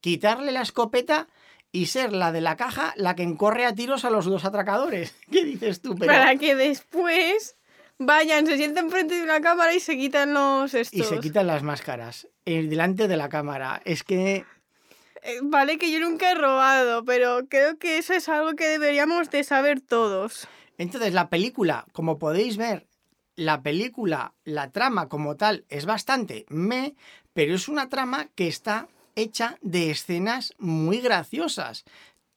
quitarle 0.00 0.52
la 0.52 0.62
escopeta 0.62 1.28
y 1.72 1.86
ser 1.86 2.12
la 2.12 2.30
de 2.32 2.40
la 2.40 2.56
caja 2.56 2.92
la 2.96 3.14
que 3.16 3.22
encorre 3.22 3.64
a 3.64 3.74
tiros 3.74 4.04
a 4.04 4.10
los 4.10 4.26
dos 4.26 4.44
atracadores. 4.44 5.14
¿Qué 5.30 5.44
dices 5.44 5.80
tú? 5.80 5.94
Pero- 5.94 6.12
Para 6.12 6.36
que 6.36 6.54
después 6.54 7.56
vayan, 7.98 8.46
se 8.46 8.56
sienten 8.56 8.90
frente 8.90 9.14
de 9.14 9.22
una 9.22 9.40
cámara 9.40 9.74
y 9.74 9.80
se 9.80 9.96
quitan 9.96 10.34
los 10.34 10.74
estos. 10.74 10.98
Y 11.00 11.04
se 11.04 11.20
quitan 11.20 11.46
las 11.46 11.62
máscaras 11.62 12.28
eh, 12.44 12.62
delante 12.62 13.08
de 13.08 13.16
la 13.16 13.28
cámara. 13.28 13.80
Es 13.84 14.02
que 14.02 14.44
Eh, 15.22 15.38
Vale 15.42 15.78
que 15.78 15.90
yo 15.90 16.00
nunca 16.00 16.30
he 16.30 16.34
robado, 16.34 17.04
pero 17.04 17.46
creo 17.48 17.78
que 17.78 17.98
eso 17.98 18.12
es 18.12 18.28
algo 18.28 18.54
que 18.54 18.68
deberíamos 18.68 19.30
de 19.30 19.42
saber 19.44 19.80
todos. 19.80 20.46
entonces 20.78 21.14
la 21.14 21.28
película, 21.30 21.86
como 21.92 22.18
podéis 22.18 22.56
ver, 22.56 22.86
la 23.36 23.62
película, 23.62 24.34
la 24.44 24.70
trama 24.70 25.08
como 25.08 25.36
tal 25.36 25.64
es 25.68 25.86
bastante 25.86 26.44
me, 26.48 26.94
pero 27.32 27.54
es 27.54 27.68
una 27.68 27.88
trama 27.88 28.28
que 28.34 28.48
está 28.48 28.86
hecha 29.16 29.56
de 29.62 29.90
escenas 29.90 30.54
muy 30.58 30.98
graciosas. 31.00 31.84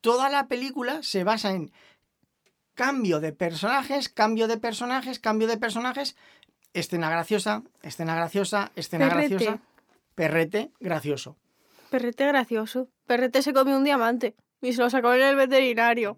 Toda 0.01 0.29
la 0.29 0.47
película 0.47 1.03
se 1.03 1.23
basa 1.23 1.51
en 1.51 1.71
cambio 2.77 3.19
de 3.19 3.33
personajes, 3.33 4.07
cambio 4.07 4.47
de 4.47 4.57
personajes, 4.57 5.19
cambio 5.19 5.47
de 5.47 5.57
personajes, 5.57 6.15
escena 6.73 7.09
graciosa, 7.09 7.63
escena 7.81 8.15
graciosa, 8.15 8.71
escena 8.75 9.09
Perrete. 9.09 9.29
graciosa, 9.29 9.59
perrete 10.13 10.71
gracioso. 10.79 11.37
Perrete 11.89 12.27
gracioso. 12.27 12.87
Perrete 13.07 13.41
se 13.41 13.51
comió 13.51 13.75
un 13.75 13.83
diamante 13.83 14.35
y 14.61 14.73
se 14.73 14.81
lo 14.83 14.91
sacó 14.91 15.11
en 15.15 15.23
el 15.23 15.35
veterinario. 15.35 16.17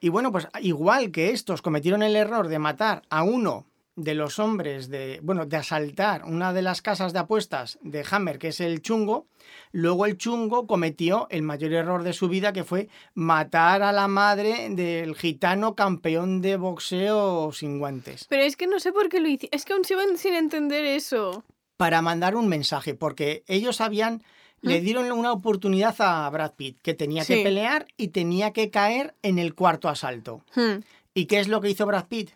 Y 0.00 0.10
bueno, 0.10 0.30
pues 0.30 0.48
igual 0.60 1.10
que 1.10 1.30
estos 1.30 1.62
cometieron 1.62 2.02
el 2.02 2.14
error 2.14 2.48
de 2.48 2.58
matar 2.58 3.02
a 3.08 3.22
uno 3.22 3.64
de 3.98 4.14
los 4.14 4.38
hombres 4.38 4.88
de, 4.88 5.18
bueno, 5.22 5.44
de 5.44 5.56
asaltar 5.56 6.24
una 6.24 6.52
de 6.52 6.62
las 6.62 6.82
casas 6.82 7.12
de 7.12 7.18
apuestas 7.18 7.78
de 7.82 8.04
Hammer, 8.08 8.38
que 8.38 8.48
es 8.48 8.60
el 8.60 8.80
chungo, 8.80 9.26
luego 9.72 10.06
el 10.06 10.16
chungo 10.16 10.68
cometió 10.68 11.26
el 11.30 11.42
mayor 11.42 11.72
error 11.72 12.04
de 12.04 12.12
su 12.12 12.28
vida, 12.28 12.52
que 12.52 12.62
fue 12.62 12.88
matar 13.14 13.82
a 13.82 13.90
la 13.90 14.06
madre 14.06 14.68
del 14.70 15.16
gitano 15.16 15.74
campeón 15.74 16.40
de 16.40 16.56
boxeo 16.56 17.50
sin 17.52 17.80
guantes, 17.80 18.26
Pero 18.28 18.42
es 18.44 18.56
que 18.56 18.68
no 18.68 18.78
sé 18.78 18.92
por 18.92 19.08
qué 19.08 19.18
lo 19.18 19.28
hice. 19.28 19.48
Es 19.50 19.64
que 19.64 19.72
aún 19.72 19.84
sigo 19.84 20.00
sin 20.16 20.34
entender 20.34 20.84
eso. 20.84 21.44
para 21.76 22.00
mandar 22.00 22.36
un 22.36 22.48
mensaje, 22.48 22.94
porque 22.94 23.42
ellos 23.46 23.80
habían, 23.80 24.22
le 24.60 24.80
dieron 24.80 25.10
una 25.10 25.32
oportunidad 25.32 25.94
a 25.98 26.28
Brad 26.30 26.52
Pitt, 26.54 26.80
que 26.82 26.94
tenía 26.94 27.24
que 27.24 27.42
pelear 27.42 27.86
y 27.96 28.08
tenía 28.08 28.52
que 28.52 28.70
caer 28.70 29.14
en 29.22 29.38
el 29.38 29.54
cuarto 29.54 29.88
asalto. 29.88 30.44
Hmm. 30.54 30.82
¿Y 31.14 31.26
qué 31.26 31.40
es 31.40 31.48
lo 31.48 31.60
que 31.60 31.70
hizo 31.70 31.84
Brad 31.86 32.06
Pitt? 32.06 32.30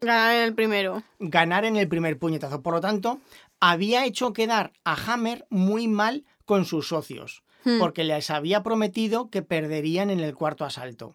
Ganar 0.00 0.34
en 0.36 0.42
el 0.42 0.54
primero. 0.54 1.02
ganar 1.18 1.64
en 1.64 1.76
el 1.76 1.88
primer 1.88 2.18
puñetazo. 2.18 2.62
Por 2.62 2.74
lo 2.74 2.80
tanto, 2.80 3.20
había 3.60 4.04
hecho 4.04 4.32
quedar 4.32 4.72
a 4.84 4.94
Hammer 4.94 5.46
muy 5.50 5.88
mal 5.88 6.24
con 6.44 6.64
sus 6.64 6.88
socios, 6.88 7.42
Hmm. 7.64 7.78
porque 7.80 8.04
les 8.04 8.30
había 8.30 8.62
prometido 8.62 9.28
que 9.30 9.42
perderían 9.42 10.10
en 10.10 10.20
el 10.20 10.34
cuarto 10.34 10.64
asalto. 10.64 11.14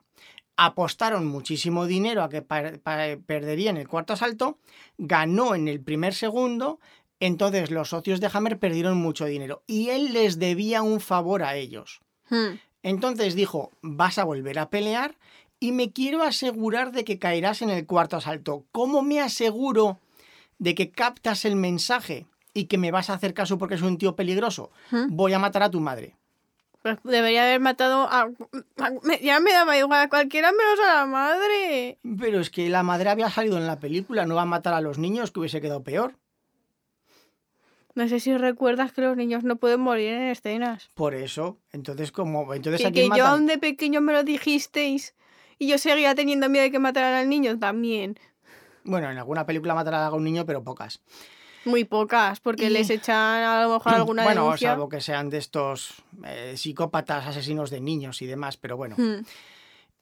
Apostaron 0.57 1.25
muchísimo 1.25 1.85
dinero 1.87 2.21
a 2.23 2.29
que 2.29 2.41
pa- 2.41 2.73
pa- 2.83 3.17
perdería 3.25 3.69
en 3.71 3.77
el 3.77 3.87
cuarto 3.87 4.13
asalto, 4.13 4.59
ganó 4.97 5.55
en 5.55 5.67
el 5.67 5.81
primer 5.81 6.13
segundo, 6.13 6.79
entonces 7.19 7.71
los 7.71 7.89
socios 7.89 8.19
de 8.19 8.29
Hammer 8.31 8.59
perdieron 8.59 8.97
mucho 8.97 9.25
dinero 9.25 9.63
y 9.65 9.89
él 9.89 10.11
les 10.13 10.37
debía 10.37 10.81
un 10.83 10.99
favor 10.99 11.41
a 11.43 11.55
ellos. 11.55 12.01
Hmm. 12.29 12.57
Entonces 12.83 13.33
dijo, 13.33 13.71
vas 13.81 14.17
a 14.17 14.25
volver 14.25 14.59
a 14.59 14.69
pelear 14.69 15.15
y 15.63 15.71
me 15.71 15.93
quiero 15.93 16.23
asegurar 16.23 16.91
de 16.91 17.05
que 17.05 17.19
caerás 17.19 17.61
en 17.61 17.69
el 17.69 17.85
cuarto 17.85 18.17
asalto. 18.17 18.65
¿Cómo 18.73 19.01
me 19.01 19.21
aseguro 19.21 19.97
de 20.59 20.75
que 20.75 20.91
captas 20.91 21.45
el 21.45 21.55
mensaje 21.55 22.25
y 22.53 22.65
que 22.65 22.77
me 22.77 22.91
vas 22.91 23.09
a 23.09 23.13
hacer 23.13 23.33
caso 23.33 23.57
porque 23.57 23.75
es 23.75 23.81
un 23.81 23.97
tío 23.97 24.13
peligroso? 24.13 24.71
¿Mm? 24.91 25.15
Voy 25.15 25.31
a 25.31 25.39
matar 25.39 25.63
a 25.63 25.71
tu 25.71 25.79
madre. 25.79 26.17
Pues 26.81 26.97
debería 27.05 27.43
haber 27.43 27.61
matado 27.61 28.09
a... 28.11 28.29
Ya 29.21 29.39
me 29.39 29.53
daba 29.53 29.77
igual 29.77 30.01
a 30.01 30.09
cualquiera 30.09 30.51
menos 30.51 30.85
a 30.85 30.95
la 30.95 31.05
madre. 31.05 31.97
Pero 32.19 32.41
es 32.41 32.49
que 32.49 32.67
la 32.67 32.83
madre 32.83 33.09
había 33.09 33.29
salido 33.29 33.57
en 33.57 33.65
la 33.65 33.79
película, 33.79 34.25
no 34.25 34.35
va 34.35 34.41
a 34.41 34.45
matar 34.45 34.73
a 34.73 34.81
los 34.81 34.97
niños, 34.97 35.31
que 35.31 35.39
hubiese 35.39 35.61
quedado 35.61 35.81
peor. 35.81 36.15
No 37.95 38.09
sé 38.09 38.19
si 38.19 38.35
recuerdas 38.35 38.91
que 38.91 38.99
los 38.99 39.15
niños 39.15 39.45
no 39.45 39.55
pueden 39.55 39.79
morir 39.79 40.09
en 40.09 40.23
escenas. 40.23 40.89
Por 40.93 41.15
eso, 41.15 41.57
entonces 41.71 42.11
como 42.11 42.53
entonces 42.53 42.81
Que, 42.81 42.91
que 42.91 43.09
yo 43.15 43.25
aún 43.25 43.45
de 43.45 43.57
pequeño 43.57 44.01
me 44.01 44.11
lo 44.11 44.25
dijisteis 44.25 45.15
y 45.63 45.67
yo 45.67 45.77
seguía 45.77 46.15
teniendo 46.15 46.49
miedo 46.49 46.63
de 46.63 46.71
que 46.71 46.79
mataran 46.79 47.13
al 47.13 47.29
niño 47.29 47.57
también. 47.59 48.17
Bueno, 48.83 49.09
en 49.09 49.17
alguna 49.17 49.45
película 49.45 49.73
matará 49.73 50.05
a 50.05 50.13
un 50.13 50.23
niño, 50.23 50.45
pero 50.45 50.63
pocas. 50.63 51.01
Muy 51.65 51.85
pocas, 51.85 52.39
porque 52.41 52.65
Y- 52.65 52.69
les 52.69 52.89
echan 52.89 53.15
a 53.43 53.63
lo 53.63 53.73
mejor 53.73 53.93
alguna 53.95 54.23
bueno, 54.23 54.41
denuncia. 54.43 54.71
salvo 54.71 54.89
que 54.89 54.99
sean 55.01 55.29
de 55.29 55.37
estos 55.37 56.03
eh, 56.25 56.55
psicópatas 56.57 57.25
asesinos 57.25 57.69
de 57.69 57.79
niños 57.79 58.21
y 58.21 58.25
demás, 58.25 58.57
pero 58.57 58.75
bueno. 58.77 58.95
Hmm. 58.97 59.23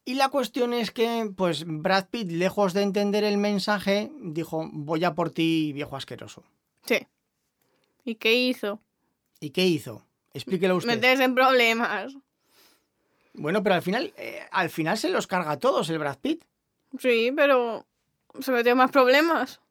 Y 0.04 0.16
la 0.16 0.30
cuestión 0.30 0.74
es 0.74 0.90
que, 0.90 1.32
pues, 1.38 1.64
Brad 1.68 2.08
Pitt, 2.10 2.32
lejos 2.32 2.74
de 2.74 2.82
entender 2.82 3.24
el 3.24 3.38
mensaje, 3.38 4.12
dijo, 4.20 4.68
voy 4.74 5.04
a 5.04 5.14
por 5.14 5.30
ti, 5.30 5.72
viejo 5.74 5.96
asqueroso. 5.96 6.44
Sí. 6.88 7.06
¿Y 8.04 8.16
qué 8.16 8.34
hizo? 8.34 8.80
¿Y 9.40 9.52
qué 9.52 9.68
hizo? 9.68 10.04
Explíquelo 10.34 10.76
usted. 10.78 10.96
Meterse 10.96 11.24
en 11.24 11.36
problemas. 11.36 12.16
Bueno, 13.34 13.64
pero 13.64 13.76
al 13.76 13.82
final, 13.82 14.14
eh, 14.18 14.46
al 14.52 14.70
final 14.70 14.98
se 14.98 15.10
los 15.10 15.28
carga 15.28 15.52
a 15.52 15.60
todos 15.60 15.90
el 15.90 16.00
Brad 16.00 16.18
Pitt. 16.20 16.44
Sí, 16.98 17.32
pero 17.36 17.86
se 18.40 18.52
metió 18.52 18.76
más 18.76 18.92
problemas. 18.92 19.62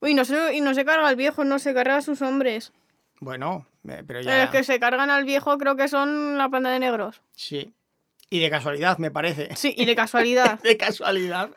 Uy, 0.00 0.14
no 0.14 0.24
se, 0.24 0.54
y 0.54 0.60
no 0.60 0.74
se 0.74 0.84
carga 0.84 1.08
al 1.08 1.16
viejo, 1.16 1.44
no 1.44 1.58
se 1.58 1.74
carga 1.74 1.96
a 1.96 2.02
sus 2.02 2.22
hombres. 2.22 2.72
Bueno, 3.20 3.66
eh, 3.84 4.02
pero 4.06 4.06
Pero 4.06 4.20
ya... 4.22 4.42
Los 4.42 4.50
que 4.50 4.64
se 4.64 4.78
cargan 4.78 5.10
al 5.10 5.24
viejo 5.24 5.56
creo 5.58 5.76
que 5.76 5.88
son 5.88 6.36
la 6.36 6.48
panda 6.48 6.70
de 6.70 6.80
negros. 6.80 7.22
Sí. 7.32 7.72
Y 8.28 8.40
de 8.40 8.50
casualidad, 8.50 8.98
me 8.98 9.10
parece. 9.10 9.54
Sí, 9.54 9.74
y 9.76 9.84
de 9.84 9.94
casualidad. 9.94 10.60
De 10.62 10.76
casualidad. 10.76 11.50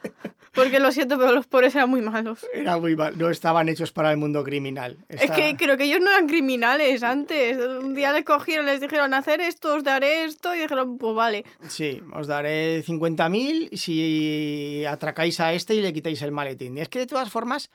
Porque 0.54 0.80
lo 0.80 0.92
siento, 0.92 1.18
pero 1.18 1.32
los 1.32 1.48
pobres 1.48 1.76
eran 1.76 1.90
muy 1.90 2.02
malos. 2.02 2.46
Era 2.54 2.78
muy 2.78 2.96
mal. 2.96 3.18
No 3.18 3.30
estaban 3.30 3.70
hechos 3.70 3.92
para 3.92 4.12
el 4.12 4.18
mundo 4.18 4.44
criminal. 4.44 4.98
Es 5.08 5.30
que 5.32 5.56
creo 5.56 5.78
que 5.78 5.86
ellos 5.86 6.00
no 6.02 6.10
eran 6.10 6.28
criminales 6.28 7.04
antes. 7.04 7.58
Un 7.58 7.94
día 7.94 8.12
les 8.12 8.26
cogieron, 8.26 8.66
les 8.66 8.82
dijeron 8.82 9.14
hacer 9.14 9.42
esto, 9.42 9.76
os 9.76 9.84
daré 9.84 10.26
esto, 10.26 10.56
y 10.56 10.60
dijeron, 10.60 10.98
pues 10.98 11.16
vale. 11.16 11.46
Sí, 11.68 12.02
os 12.14 12.28
daré 12.28 12.84
50.000 12.84 13.76
si 13.76 14.84
atracáis 14.86 15.40
a 15.40 15.54
este 15.54 15.76
y 15.76 15.82
le 15.82 15.94
quitáis 15.94 16.22
el 16.24 16.32
maletín. 16.32 16.78
Y 16.78 16.82
es 16.82 16.90
que 16.90 17.00
de 17.00 17.08
todas 17.08 17.30
formas, 17.30 17.70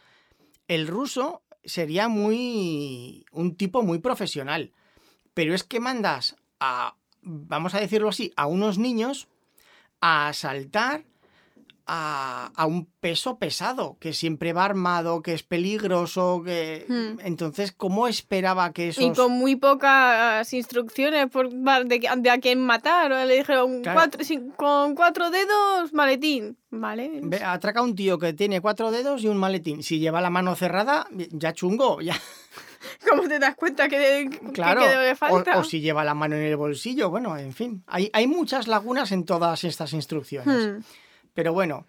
el 0.66 0.86
ruso 0.88 1.42
sería 1.64 2.08
muy. 2.08 3.24
un 3.30 3.56
tipo 3.56 3.82
muy 3.82 3.98
profesional. 4.00 4.72
Pero 5.32 5.54
es 5.54 5.64
que 5.64 5.80
mandas 5.80 6.36
a. 6.60 6.96
vamos 7.24 7.74
a 7.74 7.80
decirlo 7.80 8.08
así, 8.08 8.32
a 8.36 8.46
unos 8.46 8.78
niños 8.78 9.28
a 10.00 10.28
asaltar 10.28 11.04
a, 11.86 12.50
a 12.56 12.64
un 12.64 12.86
peso 12.86 13.38
pesado, 13.38 13.98
que 14.00 14.14
siempre 14.14 14.54
va 14.54 14.64
armado, 14.64 15.20
que 15.20 15.34
es 15.34 15.42
peligroso, 15.42 16.42
que. 16.42 16.86
Hmm. 16.88 17.20
Entonces, 17.26 17.72
¿cómo 17.72 18.08
esperaba 18.08 18.72
que 18.72 18.88
esos. 18.88 19.04
Y 19.04 19.12
con 19.12 19.32
muy 19.32 19.56
pocas 19.56 20.50
instrucciones 20.54 21.28
por, 21.28 21.50
de, 21.50 22.08
de 22.16 22.30
a 22.30 22.38
quién 22.40 22.60
matar. 22.64 23.12
O 23.12 23.24
Le 23.26 23.36
dijeron, 23.36 23.82
Claro. 23.82 23.98
cuatro, 23.98 24.24
sin- 24.24 24.50
con 24.52 24.94
cuatro 24.94 25.30
dedos, 25.30 25.92
maletín. 25.92 26.56
Vale. 26.70 27.20
Ve, 27.22 27.44
atraca 27.44 27.80
a 27.80 27.82
un 27.82 27.94
tío 27.94 28.18
que 28.18 28.32
tiene 28.32 28.62
cuatro 28.62 28.90
dedos 28.90 29.22
y 29.22 29.28
un 29.28 29.36
maletín. 29.36 29.82
Si 29.82 29.98
lleva 29.98 30.22
la 30.22 30.30
mano 30.30 30.56
cerrada, 30.56 31.06
ya 31.32 31.52
chungo, 31.52 32.00
ya. 32.00 32.14
¿Cómo 33.08 33.28
te 33.28 33.38
das 33.38 33.54
cuenta 33.56 33.88
que, 33.88 34.28
Claro. 34.52 34.80
qué 34.80 34.88
le 34.88 35.12
O, 35.12 35.16
falta? 35.16 35.58
o 35.58 35.64
si 35.64 35.80
lleva 35.80 36.04
la 36.04 36.14
mano 36.14 36.36
en 36.36 36.42
el 36.42 36.56
bolsillo, 36.56 37.10
bueno, 37.10 37.36
en 37.36 37.52
fin. 37.52 37.82
Hay, 37.86 38.10
hay 38.12 38.26
muchas 38.26 38.66
lagunas 38.68 39.12
en 39.12 39.24
todas 39.24 39.64
estas 39.64 39.92
instrucciones. 39.92 40.66
Hmm. 40.68 40.82
Pero 41.34 41.52
bueno. 41.52 41.86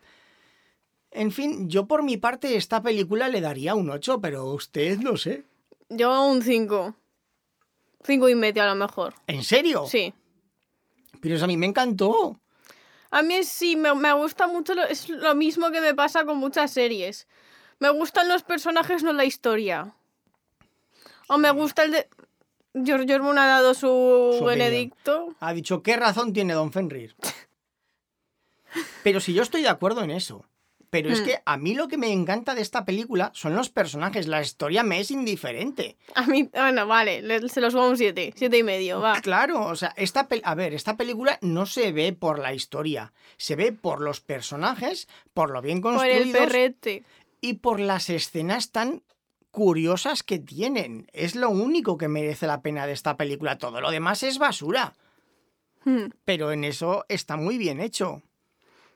En 1.11 1.31
fin, 1.31 1.69
yo 1.69 1.85
por 1.85 2.03
mi 2.03 2.17
parte 2.17 2.57
esta 2.57 2.81
película 2.81 3.29
le 3.29 3.39
daría 3.39 3.73
un 3.75 3.89
8, 3.89 4.19
pero 4.19 4.45
usted 4.47 4.97
no 4.99 5.15
sé. 5.15 5.45
Yo 5.89 6.23
un 6.27 6.41
5. 6.41 6.93
Cinco 8.03 8.29
y 8.29 8.35
medio 8.35 8.63
a 8.63 8.67
lo 8.67 8.75
mejor. 8.75 9.13
¿En 9.27 9.43
serio? 9.43 9.85
Sí. 9.87 10.13
Pero 11.21 11.35
eso 11.35 11.45
a 11.45 11.47
mí 11.47 11.55
me 11.57 11.65
encantó. 11.67 12.39
A 13.11 13.21
mí 13.23 13.43
sí, 13.43 13.75
me, 13.77 13.95
me 13.95 14.11
gusta 14.13 14.45
mucho, 14.47 14.73
lo- 14.75 14.83
es 14.83 15.07
lo 15.09 15.33
mismo 15.35 15.71
que 15.71 15.79
me 15.79 15.95
pasa 15.95 16.25
con 16.25 16.37
muchas 16.37 16.71
series. 16.71 17.27
Me 17.79 17.89
gustan 17.91 18.27
los 18.27 18.43
personajes, 18.43 19.01
no 19.03 19.13
la 19.13 19.23
historia. 19.25 19.95
O 21.27 21.38
me 21.38 21.51
gusta 21.51 21.84
el 21.84 21.91
de... 21.91 22.08
George 22.84 23.15
Orwell 23.15 23.38
ha 23.38 23.46
dado 23.46 23.74
su, 23.74 23.88
Su 23.88 23.88
opinión. 24.44 24.46
benedicto. 24.48 25.36
Ha 25.39 25.53
dicho, 25.53 25.82
¿qué 25.82 25.96
razón 25.96 26.34
tiene 26.34 26.53
Don 26.53 26.74
Fenrir? 26.74 27.15
Pero 29.03 29.20
si 29.20 29.34
yo 29.34 29.44
estoy 29.44 29.62
de 29.62 29.70
acuerdo 29.70 30.03
en 30.03 30.12
eso. 30.12 30.46
Pero 30.89 31.10
es 31.10 31.22
Hmm. 31.22 31.25
que 31.25 31.41
a 31.46 31.58
mí 31.58 31.74
lo 31.74 31.88
que 31.88 31.98
me 31.98 32.12
encanta 32.12 32.53
de 32.55 32.62
esta 32.62 32.86
película 32.86 33.32
son 33.34 33.55
los 33.55 33.70
personajes. 33.70 34.27
La 34.27 34.41
historia 34.41 34.84
me 34.84 35.00
es 35.00 35.12
indiferente. 35.12 35.98
A 36.13 36.25
mí, 36.25 36.50
bueno, 36.53 36.86
vale, 36.88 37.22
le- 37.22 37.50
se 37.50 37.60
los 37.60 37.74
subo 37.74 37.89
un 37.89 37.98
7, 37.98 38.34
siete 38.36 38.58
y 38.60 38.63
medio, 38.63 39.01
va. 39.01 39.20
Claro, 39.22 39.65
o 39.65 39.75
sea, 39.75 39.94
esta 39.98 40.27
a 40.44 40.55
ver, 40.55 40.74
esta 40.74 40.96
película 40.96 41.38
no 41.41 41.65
se 41.65 41.91
ve 41.91 42.13
por 42.13 42.39
la 42.39 42.53
historia, 42.53 43.13
se 43.38 43.55
ve 43.55 43.72
por 43.74 44.00
los 44.00 44.22
personajes, 44.22 45.08
por 45.34 45.50
lo 45.50 45.62
bien 45.62 45.82
Por 45.82 45.94
el 45.94 45.98
construidos 46.00 46.39
perrete. 46.39 47.03
y 47.41 47.53
por 47.55 47.79
las 47.79 48.10
escenas 48.10 48.72
tan 48.72 49.01
curiosas 49.55 50.21
que 50.21 50.38
tienen. 50.38 51.07
Es 51.13 51.33
lo 51.35 51.50
único 51.50 51.97
que 51.97 52.09
merece 52.09 52.45
la 52.45 52.62
pena 52.62 52.85
de 52.85 52.91
esta 52.91 53.15
película. 53.15 53.57
Todo 53.57 53.79
lo 53.79 53.89
demás 53.89 54.21
es 54.24 54.38
basura, 54.38 54.93
Hmm. 55.85 56.07
pero 56.25 56.51
en 56.51 56.65
eso 56.65 57.05
está 57.07 57.38
muy 57.38 57.57
bien 57.57 57.79
hecho. 57.79 58.21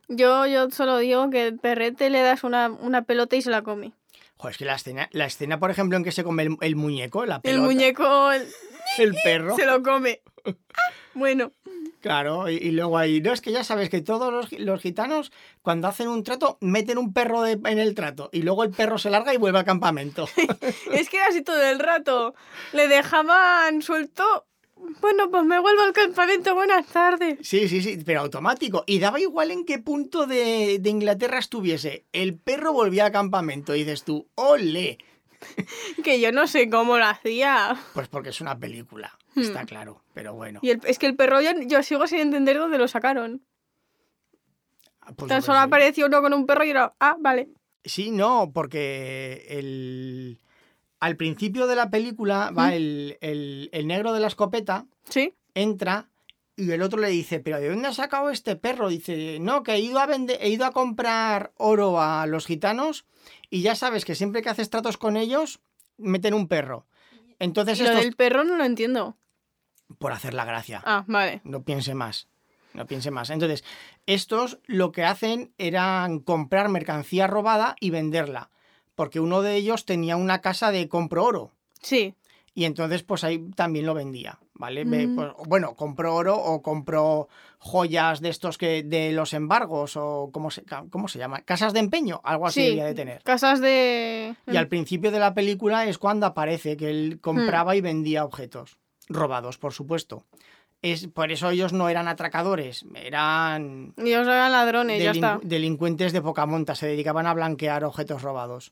Yo, 0.10 0.46
yo 0.48 0.70
solo 0.72 0.98
digo 0.98 1.30
que 1.30 1.48
el 1.48 1.58
perrete 1.60 2.10
le 2.10 2.22
das 2.22 2.44
una, 2.44 2.68
una 2.70 3.04
pelota 3.04 3.36
y 3.38 3.42
se 3.42 3.50
la 3.52 3.62
come. 3.62 3.94
Joder, 4.38 4.52
es 4.52 4.58
que 4.58 4.66
la 4.66 4.76
escena, 4.76 5.08
la 5.14 5.26
escena, 5.26 5.60
por 5.60 5.72
ejemplo, 5.72 5.98
en 5.98 6.04
que 6.04 6.12
se 6.12 6.24
come 6.26 6.44
el, 6.44 6.58
el 6.62 6.76
muñeco, 6.76 7.26
la 7.26 7.36
El 7.36 7.42
pelota, 7.42 7.64
muñeco 7.66 8.32
el- 8.32 8.48
el 8.98 9.16
perro. 9.24 9.56
se 9.56 9.66
lo 9.66 9.82
come. 9.82 10.22
Ah, 10.46 10.52
Bueno, 11.14 11.52
Claro, 12.02 12.50
y, 12.50 12.56
y 12.56 12.72
luego 12.72 12.98
ahí, 12.98 13.20
no, 13.22 13.34
es 13.34 13.42
que 13.42 13.52
ya 13.52 13.64
sabes 13.64 13.90
que 13.90 14.02
todos 14.02 14.32
los, 14.32 14.52
los 14.60 14.82
gitanos, 14.82 15.32
cuando 15.62 15.88
hacen 15.90 16.08
un 16.08 16.24
trato, 16.24 16.58
meten 16.62 16.98
un 16.98 17.12
perro 17.14 17.42
de- 17.42 17.60
en 17.66 17.78
el 17.80 17.94
trato 17.94 18.30
y 18.32 18.42
luego 18.44 18.64
el 18.64 18.72
perro 18.72 18.98
se 18.98 19.10
larga 19.10 19.34
y 19.34 19.38
vuelve 19.38 19.60
al 19.60 19.66
campamento. 19.66 20.28
es 20.94 21.10
que 21.10 21.18
era 21.18 21.28
así 21.28 21.42
todo 21.42 21.62
el 21.62 21.80
rato. 21.80 22.34
Le 22.74 22.88
dejaban 22.88 23.82
suelto. 23.82 24.46
Bueno, 25.02 25.30
pues 25.30 25.44
me 25.44 25.60
vuelvo 25.60 25.82
al 25.82 25.92
campamento. 25.92 26.56
Buenas 26.56 26.86
tardes. 26.88 27.38
Sí, 27.42 27.68
sí, 27.68 27.82
sí, 27.82 28.00
pero 28.06 28.22
automático. 28.22 28.86
Y 28.88 29.00
daba 29.00 29.20
igual 29.20 29.52
en 29.52 29.66
qué 29.66 29.80
punto 29.80 30.26
de, 30.26 30.80
de 30.80 30.90
Inglaterra 30.90 31.38
estuviese. 31.38 32.06
El 32.14 32.38
perro 32.38 32.72
volvía 32.72 33.08
al 33.08 33.12
campamento 33.12 33.76
y 33.76 33.80
dices 33.80 34.04
tú, 34.06 34.30
¡ole! 34.36 34.98
Que 36.04 36.20
yo 36.20 36.32
no 36.32 36.48
sé 36.48 36.70
cómo 36.70 36.98
lo 36.98 37.06
hacía. 37.06 37.76
Pues 37.94 38.08
porque 38.08 38.30
es 38.30 38.42
una 38.42 38.58
película, 38.60 39.18
Hmm. 39.36 39.42
está 39.42 39.66
claro, 39.66 40.02
pero 40.14 40.34
bueno. 40.34 40.60
Y 40.64 40.72
el- 40.72 40.82
es 40.86 40.98
que 41.00 41.06
el 41.06 41.16
perro 41.16 41.40
yo, 41.42 41.52
yo 41.68 41.82
sigo 41.84 42.08
sin 42.08 42.20
entender 42.20 42.58
dónde 42.58 42.78
lo 42.78 42.88
sacaron. 42.88 43.42
Pues 45.16 45.30
Tan 45.30 45.38
yo 45.40 45.42
qué 45.42 45.46
solo 45.46 45.60
apareció 45.60 46.06
uno 46.08 46.22
con 46.22 46.34
un 46.34 46.46
perro 46.46 46.64
y 46.66 46.70
era, 46.72 46.94
ah, 47.00 47.16
vale. 47.20 47.50
Sí, 47.84 48.12
no, 48.12 48.52
porque 48.54 49.46
el... 49.50 50.40
al 51.00 51.16
principio 51.16 51.66
de 51.68 51.76
la 51.76 51.90
película 51.90 52.52
va 52.52 52.68
¿Mm? 52.68 52.74
el, 52.74 53.18
el- 53.22 53.70
el 53.72 53.88
negro 53.88 54.14
de 54.14 54.20
la 54.20 54.28
escopeta, 54.28 54.86
Sí. 55.10 55.34
entra 55.56 56.10
y 56.60 56.72
el 56.72 56.82
otro 56.82 57.00
le 57.00 57.10
dice, 57.10 57.40
¿pero 57.40 57.60
de 57.60 57.70
dónde 57.70 57.88
ha 57.88 57.94
sacado 57.94 58.30
este 58.30 58.56
perro? 58.56 58.90
Dice, 58.90 59.40
no, 59.40 59.64
que 59.64 59.74
he 59.74 59.80
ido 59.80 60.00
a 60.00 60.06
vender, 60.06 60.38
he 60.42 60.50
ido 60.50 60.66
a 60.66 60.72
comprar 60.72 61.54
oro 61.56 62.02
a 62.02 62.26
los 62.28 62.46
gitanos 62.46 63.06
y 63.50 63.62
ya 63.62 63.76
sabes 63.76 64.04
que 64.04 64.14
siempre 64.16 64.42
que 64.42 64.50
haces 64.50 64.70
tratos 64.70 64.98
con 64.98 65.16
ellos, 65.16 65.62
meten 65.98 66.34
un 66.34 66.48
perro. 66.48 66.86
Entonces 67.40 67.80
Lo 67.80 67.86
estos... 67.86 68.04
del 68.04 68.16
perro 68.16 68.44
no 68.44 68.58
lo 68.58 68.66
entiendo. 68.66 69.18
Por 69.98 70.12
hacer 70.12 70.34
la 70.34 70.44
gracia. 70.44 70.84
Ah, 70.86 71.06
vale. 71.08 71.42
No 71.46 71.64
piense 71.64 71.96
más. 71.96 72.28
No 72.74 72.86
piense 72.86 73.10
más. 73.10 73.30
Entonces, 73.30 73.64
estos 74.06 74.60
lo 74.66 74.92
que 74.92 75.04
hacen 75.04 75.54
eran 75.58 76.20
comprar 76.20 76.70
mercancía 76.70 77.26
robada 77.26 77.76
y 77.80 77.90
venderla. 77.90 78.52
Porque 78.96 79.20
uno 79.20 79.42
de 79.42 79.56
ellos 79.56 79.86
tenía 79.86 80.18
una 80.18 80.42
casa 80.42 80.72
de 80.72 80.90
compro 80.90 81.24
oro. 81.24 81.54
Sí. 81.82 82.16
Y 82.54 82.66
entonces, 82.66 83.04
pues 83.04 83.24
ahí 83.24 83.40
también 83.56 83.86
lo 83.86 83.94
vendía. 83.94 84.40
¿Vale? 84.56 84.84
Mm. 84.84 85.16
pues, 85.16 85.30
bueno, 85.48 85.74
compró 85.76 86.16
oro 86.16 86.36
o 86.38 86.62
compró 86.62 87.30
joyas 87.60 88.20
de 88.22 88.30
estos 88.30 88.58
que. 88.58 88.84
de 88.84 89.12
los 89.12 89.34
embargos. 89.34 89.96
o 89.96 90.30
¿cómo 90.34 90.52
se, 90.52 90.64
cómo 90.90 91.08
se 91.08 91.20
llama? 91.20 91.42
Casas 91.42 91.74
de 91.74 91.80
empeño, 91.80 92.20
algo 92.24 92.48
así 92.48 92.62
Sí. 92.62 92.68
debía 92.70 92.86
de 92.86 92.94
tener. 92.96 93.24
Casas 93.24 93.62
de... 93.62 94.36
Y 94.48 94.58
al 94.58 94.68
principio 94.68 95.12
de 95.12 95.20
la 95.20 95.34
película 95.34 95.86
es 95.86 95.98
cuando 95.98 96.26
aparece 96.26 96.76
que 96.76 96.90
él 96.90 97.16
Hmm. 97.16 97.20
compraba 97.22 97.76
y 97.76 97.82
vendía 97.82 98.26
objetos. 98.26 98.78
Robados, 99.08 99.58
por 99.58 99.74
supuesto. 99.74 100.26
Es, 100.82 101.08
por 101.08 101.32
eso 101.32 101.50
ellos 101.50 101.74
no 101.74 101.90
eran 101.90 102.08
atracadores, 102.08 102.86
eran 102.96 103.94
Ellos 103.98 104.26
eran 104.28 104.52
ladrones, 104.54 105.04
ya 105.04 105.12
está. 105.12 105.40
delincuentes 105.44 106.14
de 106.14 106.22
poca 106.22 106.46
monta, 106.46 106.74
se 106.76 106.88
dedicaban 106.88 107.28
a 107.28 107.34
blanquear 107.34 107.84
objetos 107.84 108.22
robados. 108.22 108.72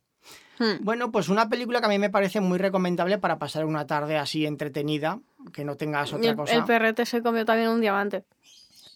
Hmm. 0.59 0.83
Bueno, 0.83 1.11
pues 1.11 1.29
una 1.29 1.49
película 1.49 1.79
que 1.79 1.85
a 1.85 1.89
mí 1.89 1.99
me 1.99 2.09
parece 2.09 2.41
muy 2.41 2.57
recomendable 2.57 3.17
para 3.17 3.37
pasar 3.37 3.65
una 3.65 3.85
tarde 3.85 4.17
así 4.17 4.45
entretenida, 4.45 5.19
que 5.53 5.63
no 5.65 5.75
tengas 5.77 6.13
otra 6.13 6.31
el, 6.31 6.35
cosa. 6.35 6.53
el 6.55 6.63
perrete 6.65 7.05
se 7.05 7.21
comió 7.21 7.45
también 7.45 7.69
un 7.69 7.81
diamante. 7.81 8.23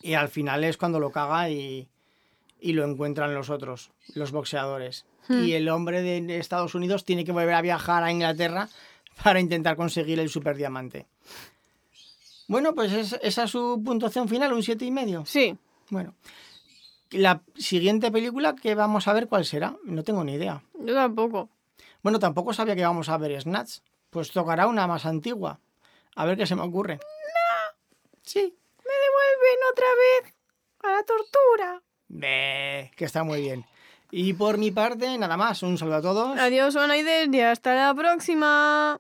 Y 0.02 0.14
al 0.16 0.30
final 0.30 0.64
es 0.64 0.78
cuando 0.78 1.00
lo 1.00 1.12
caga 1.12 1.50
y, 1.50 1.88
y 2.60 2.74
lo 2.74 2.84
encuentran 2.86 3.34
los 3.36 3.50
otros, 3.52 3.92
los 4.16 4.32
boxeadores. 4.32 5.06
Hmm. 5.28 5.44
Y 5.44 5.54
el 5.54 5.70
hombre 5.70 6.02
de 6.02 6.38
Estados 6.40 6.74
Unidos 6.74 7.06
tiene 7.06 7.24
que 7.26 7.32
volver 7.32 7.54
a 7.54 7.62
viajar 7.62 8.04
a 8.04 8.12
Inglaterra 8.12 8.68
para 9.24 9.40
intentar 9.40 9.76
conseguir 9.76 10.20
el 10.20 10.30
superdiamante. 10.30 11.06
Bueno, 12.48 12.74
pues 12.76 12.92
es- 12.92 13.20
esa 13.22 13.44
es 13.44 13.52
su 13.52 13.82
puntuación 13.86 14.28
final, 14.28 14.52
un 14.54 14.64
siete 14.64 14.84
y 14.86 14.92
medio. 14.92 15.26
Sí. 15.26 15.56
Bueno. 15.90 16.16
La 17.12 17.42
siguiente 17.56 18.10
película 18.12 18.56
que 18.56 18.74
vamos 18.74 19.08
a 19.08 19.14
ver, 19.14 19.28
¿cuál 19.28 19.46
será? 19.46 19.76
No 19.84 20.04
tengo 20.04 20.24
ni 20.24 20.34
idea. 20.34 20.64
Yo 20.80 20.94
tampoco. 20.94 21.50
Bueno, 22.02 22.20
tampoco 22.20 22.54
sabía 22.54 22.74
que 22.74 22.82
íbamos 22.82 23.10
a 23.10 23.18
ver 23.18 23.40
Snatch. 23.42 23.80
Pues 24.10 24.32
tocará 24.32 24.68
una 24.68 24.88
más 24.88 25.06
antigua. 25.06 25.60
A 26.16 26.26
ver 26.26 26.38
qué 26.38 26.46
se 26.46 26.56
me 26.56 26.62
ocurre. 26.62 27.00
Sí. 28.24 28.40
Me 28.40 28.94
devuelven 28.94 29.60
otra 29.72 29.86
vez 29.96 30.34
a 30.84 30.92
la 30.92 31.04
tortura. 31.04 31.82
Be, 32.08 32.92
que 32.96 33.06
está 33.06 33.24
muy 33.24 33.42
bien. 33.42 33.66
Y 34.10 34.34
por 34.34 34.58
mi 34.58 34.72
parte, 34.72 35.18
nada 35.18 35.38
más. 35.38 35.64
Un 35.64 35.78
saludo 35.78 35.96
a 35.96 36.02
todos. 36.02 36.40
Adiós, 36.40 36.76
Onoides, 36.76 37.30
y 37.32 37.42
hasta 37.42 37.74
la 37.76 37.94
próxima. 37.94 39.00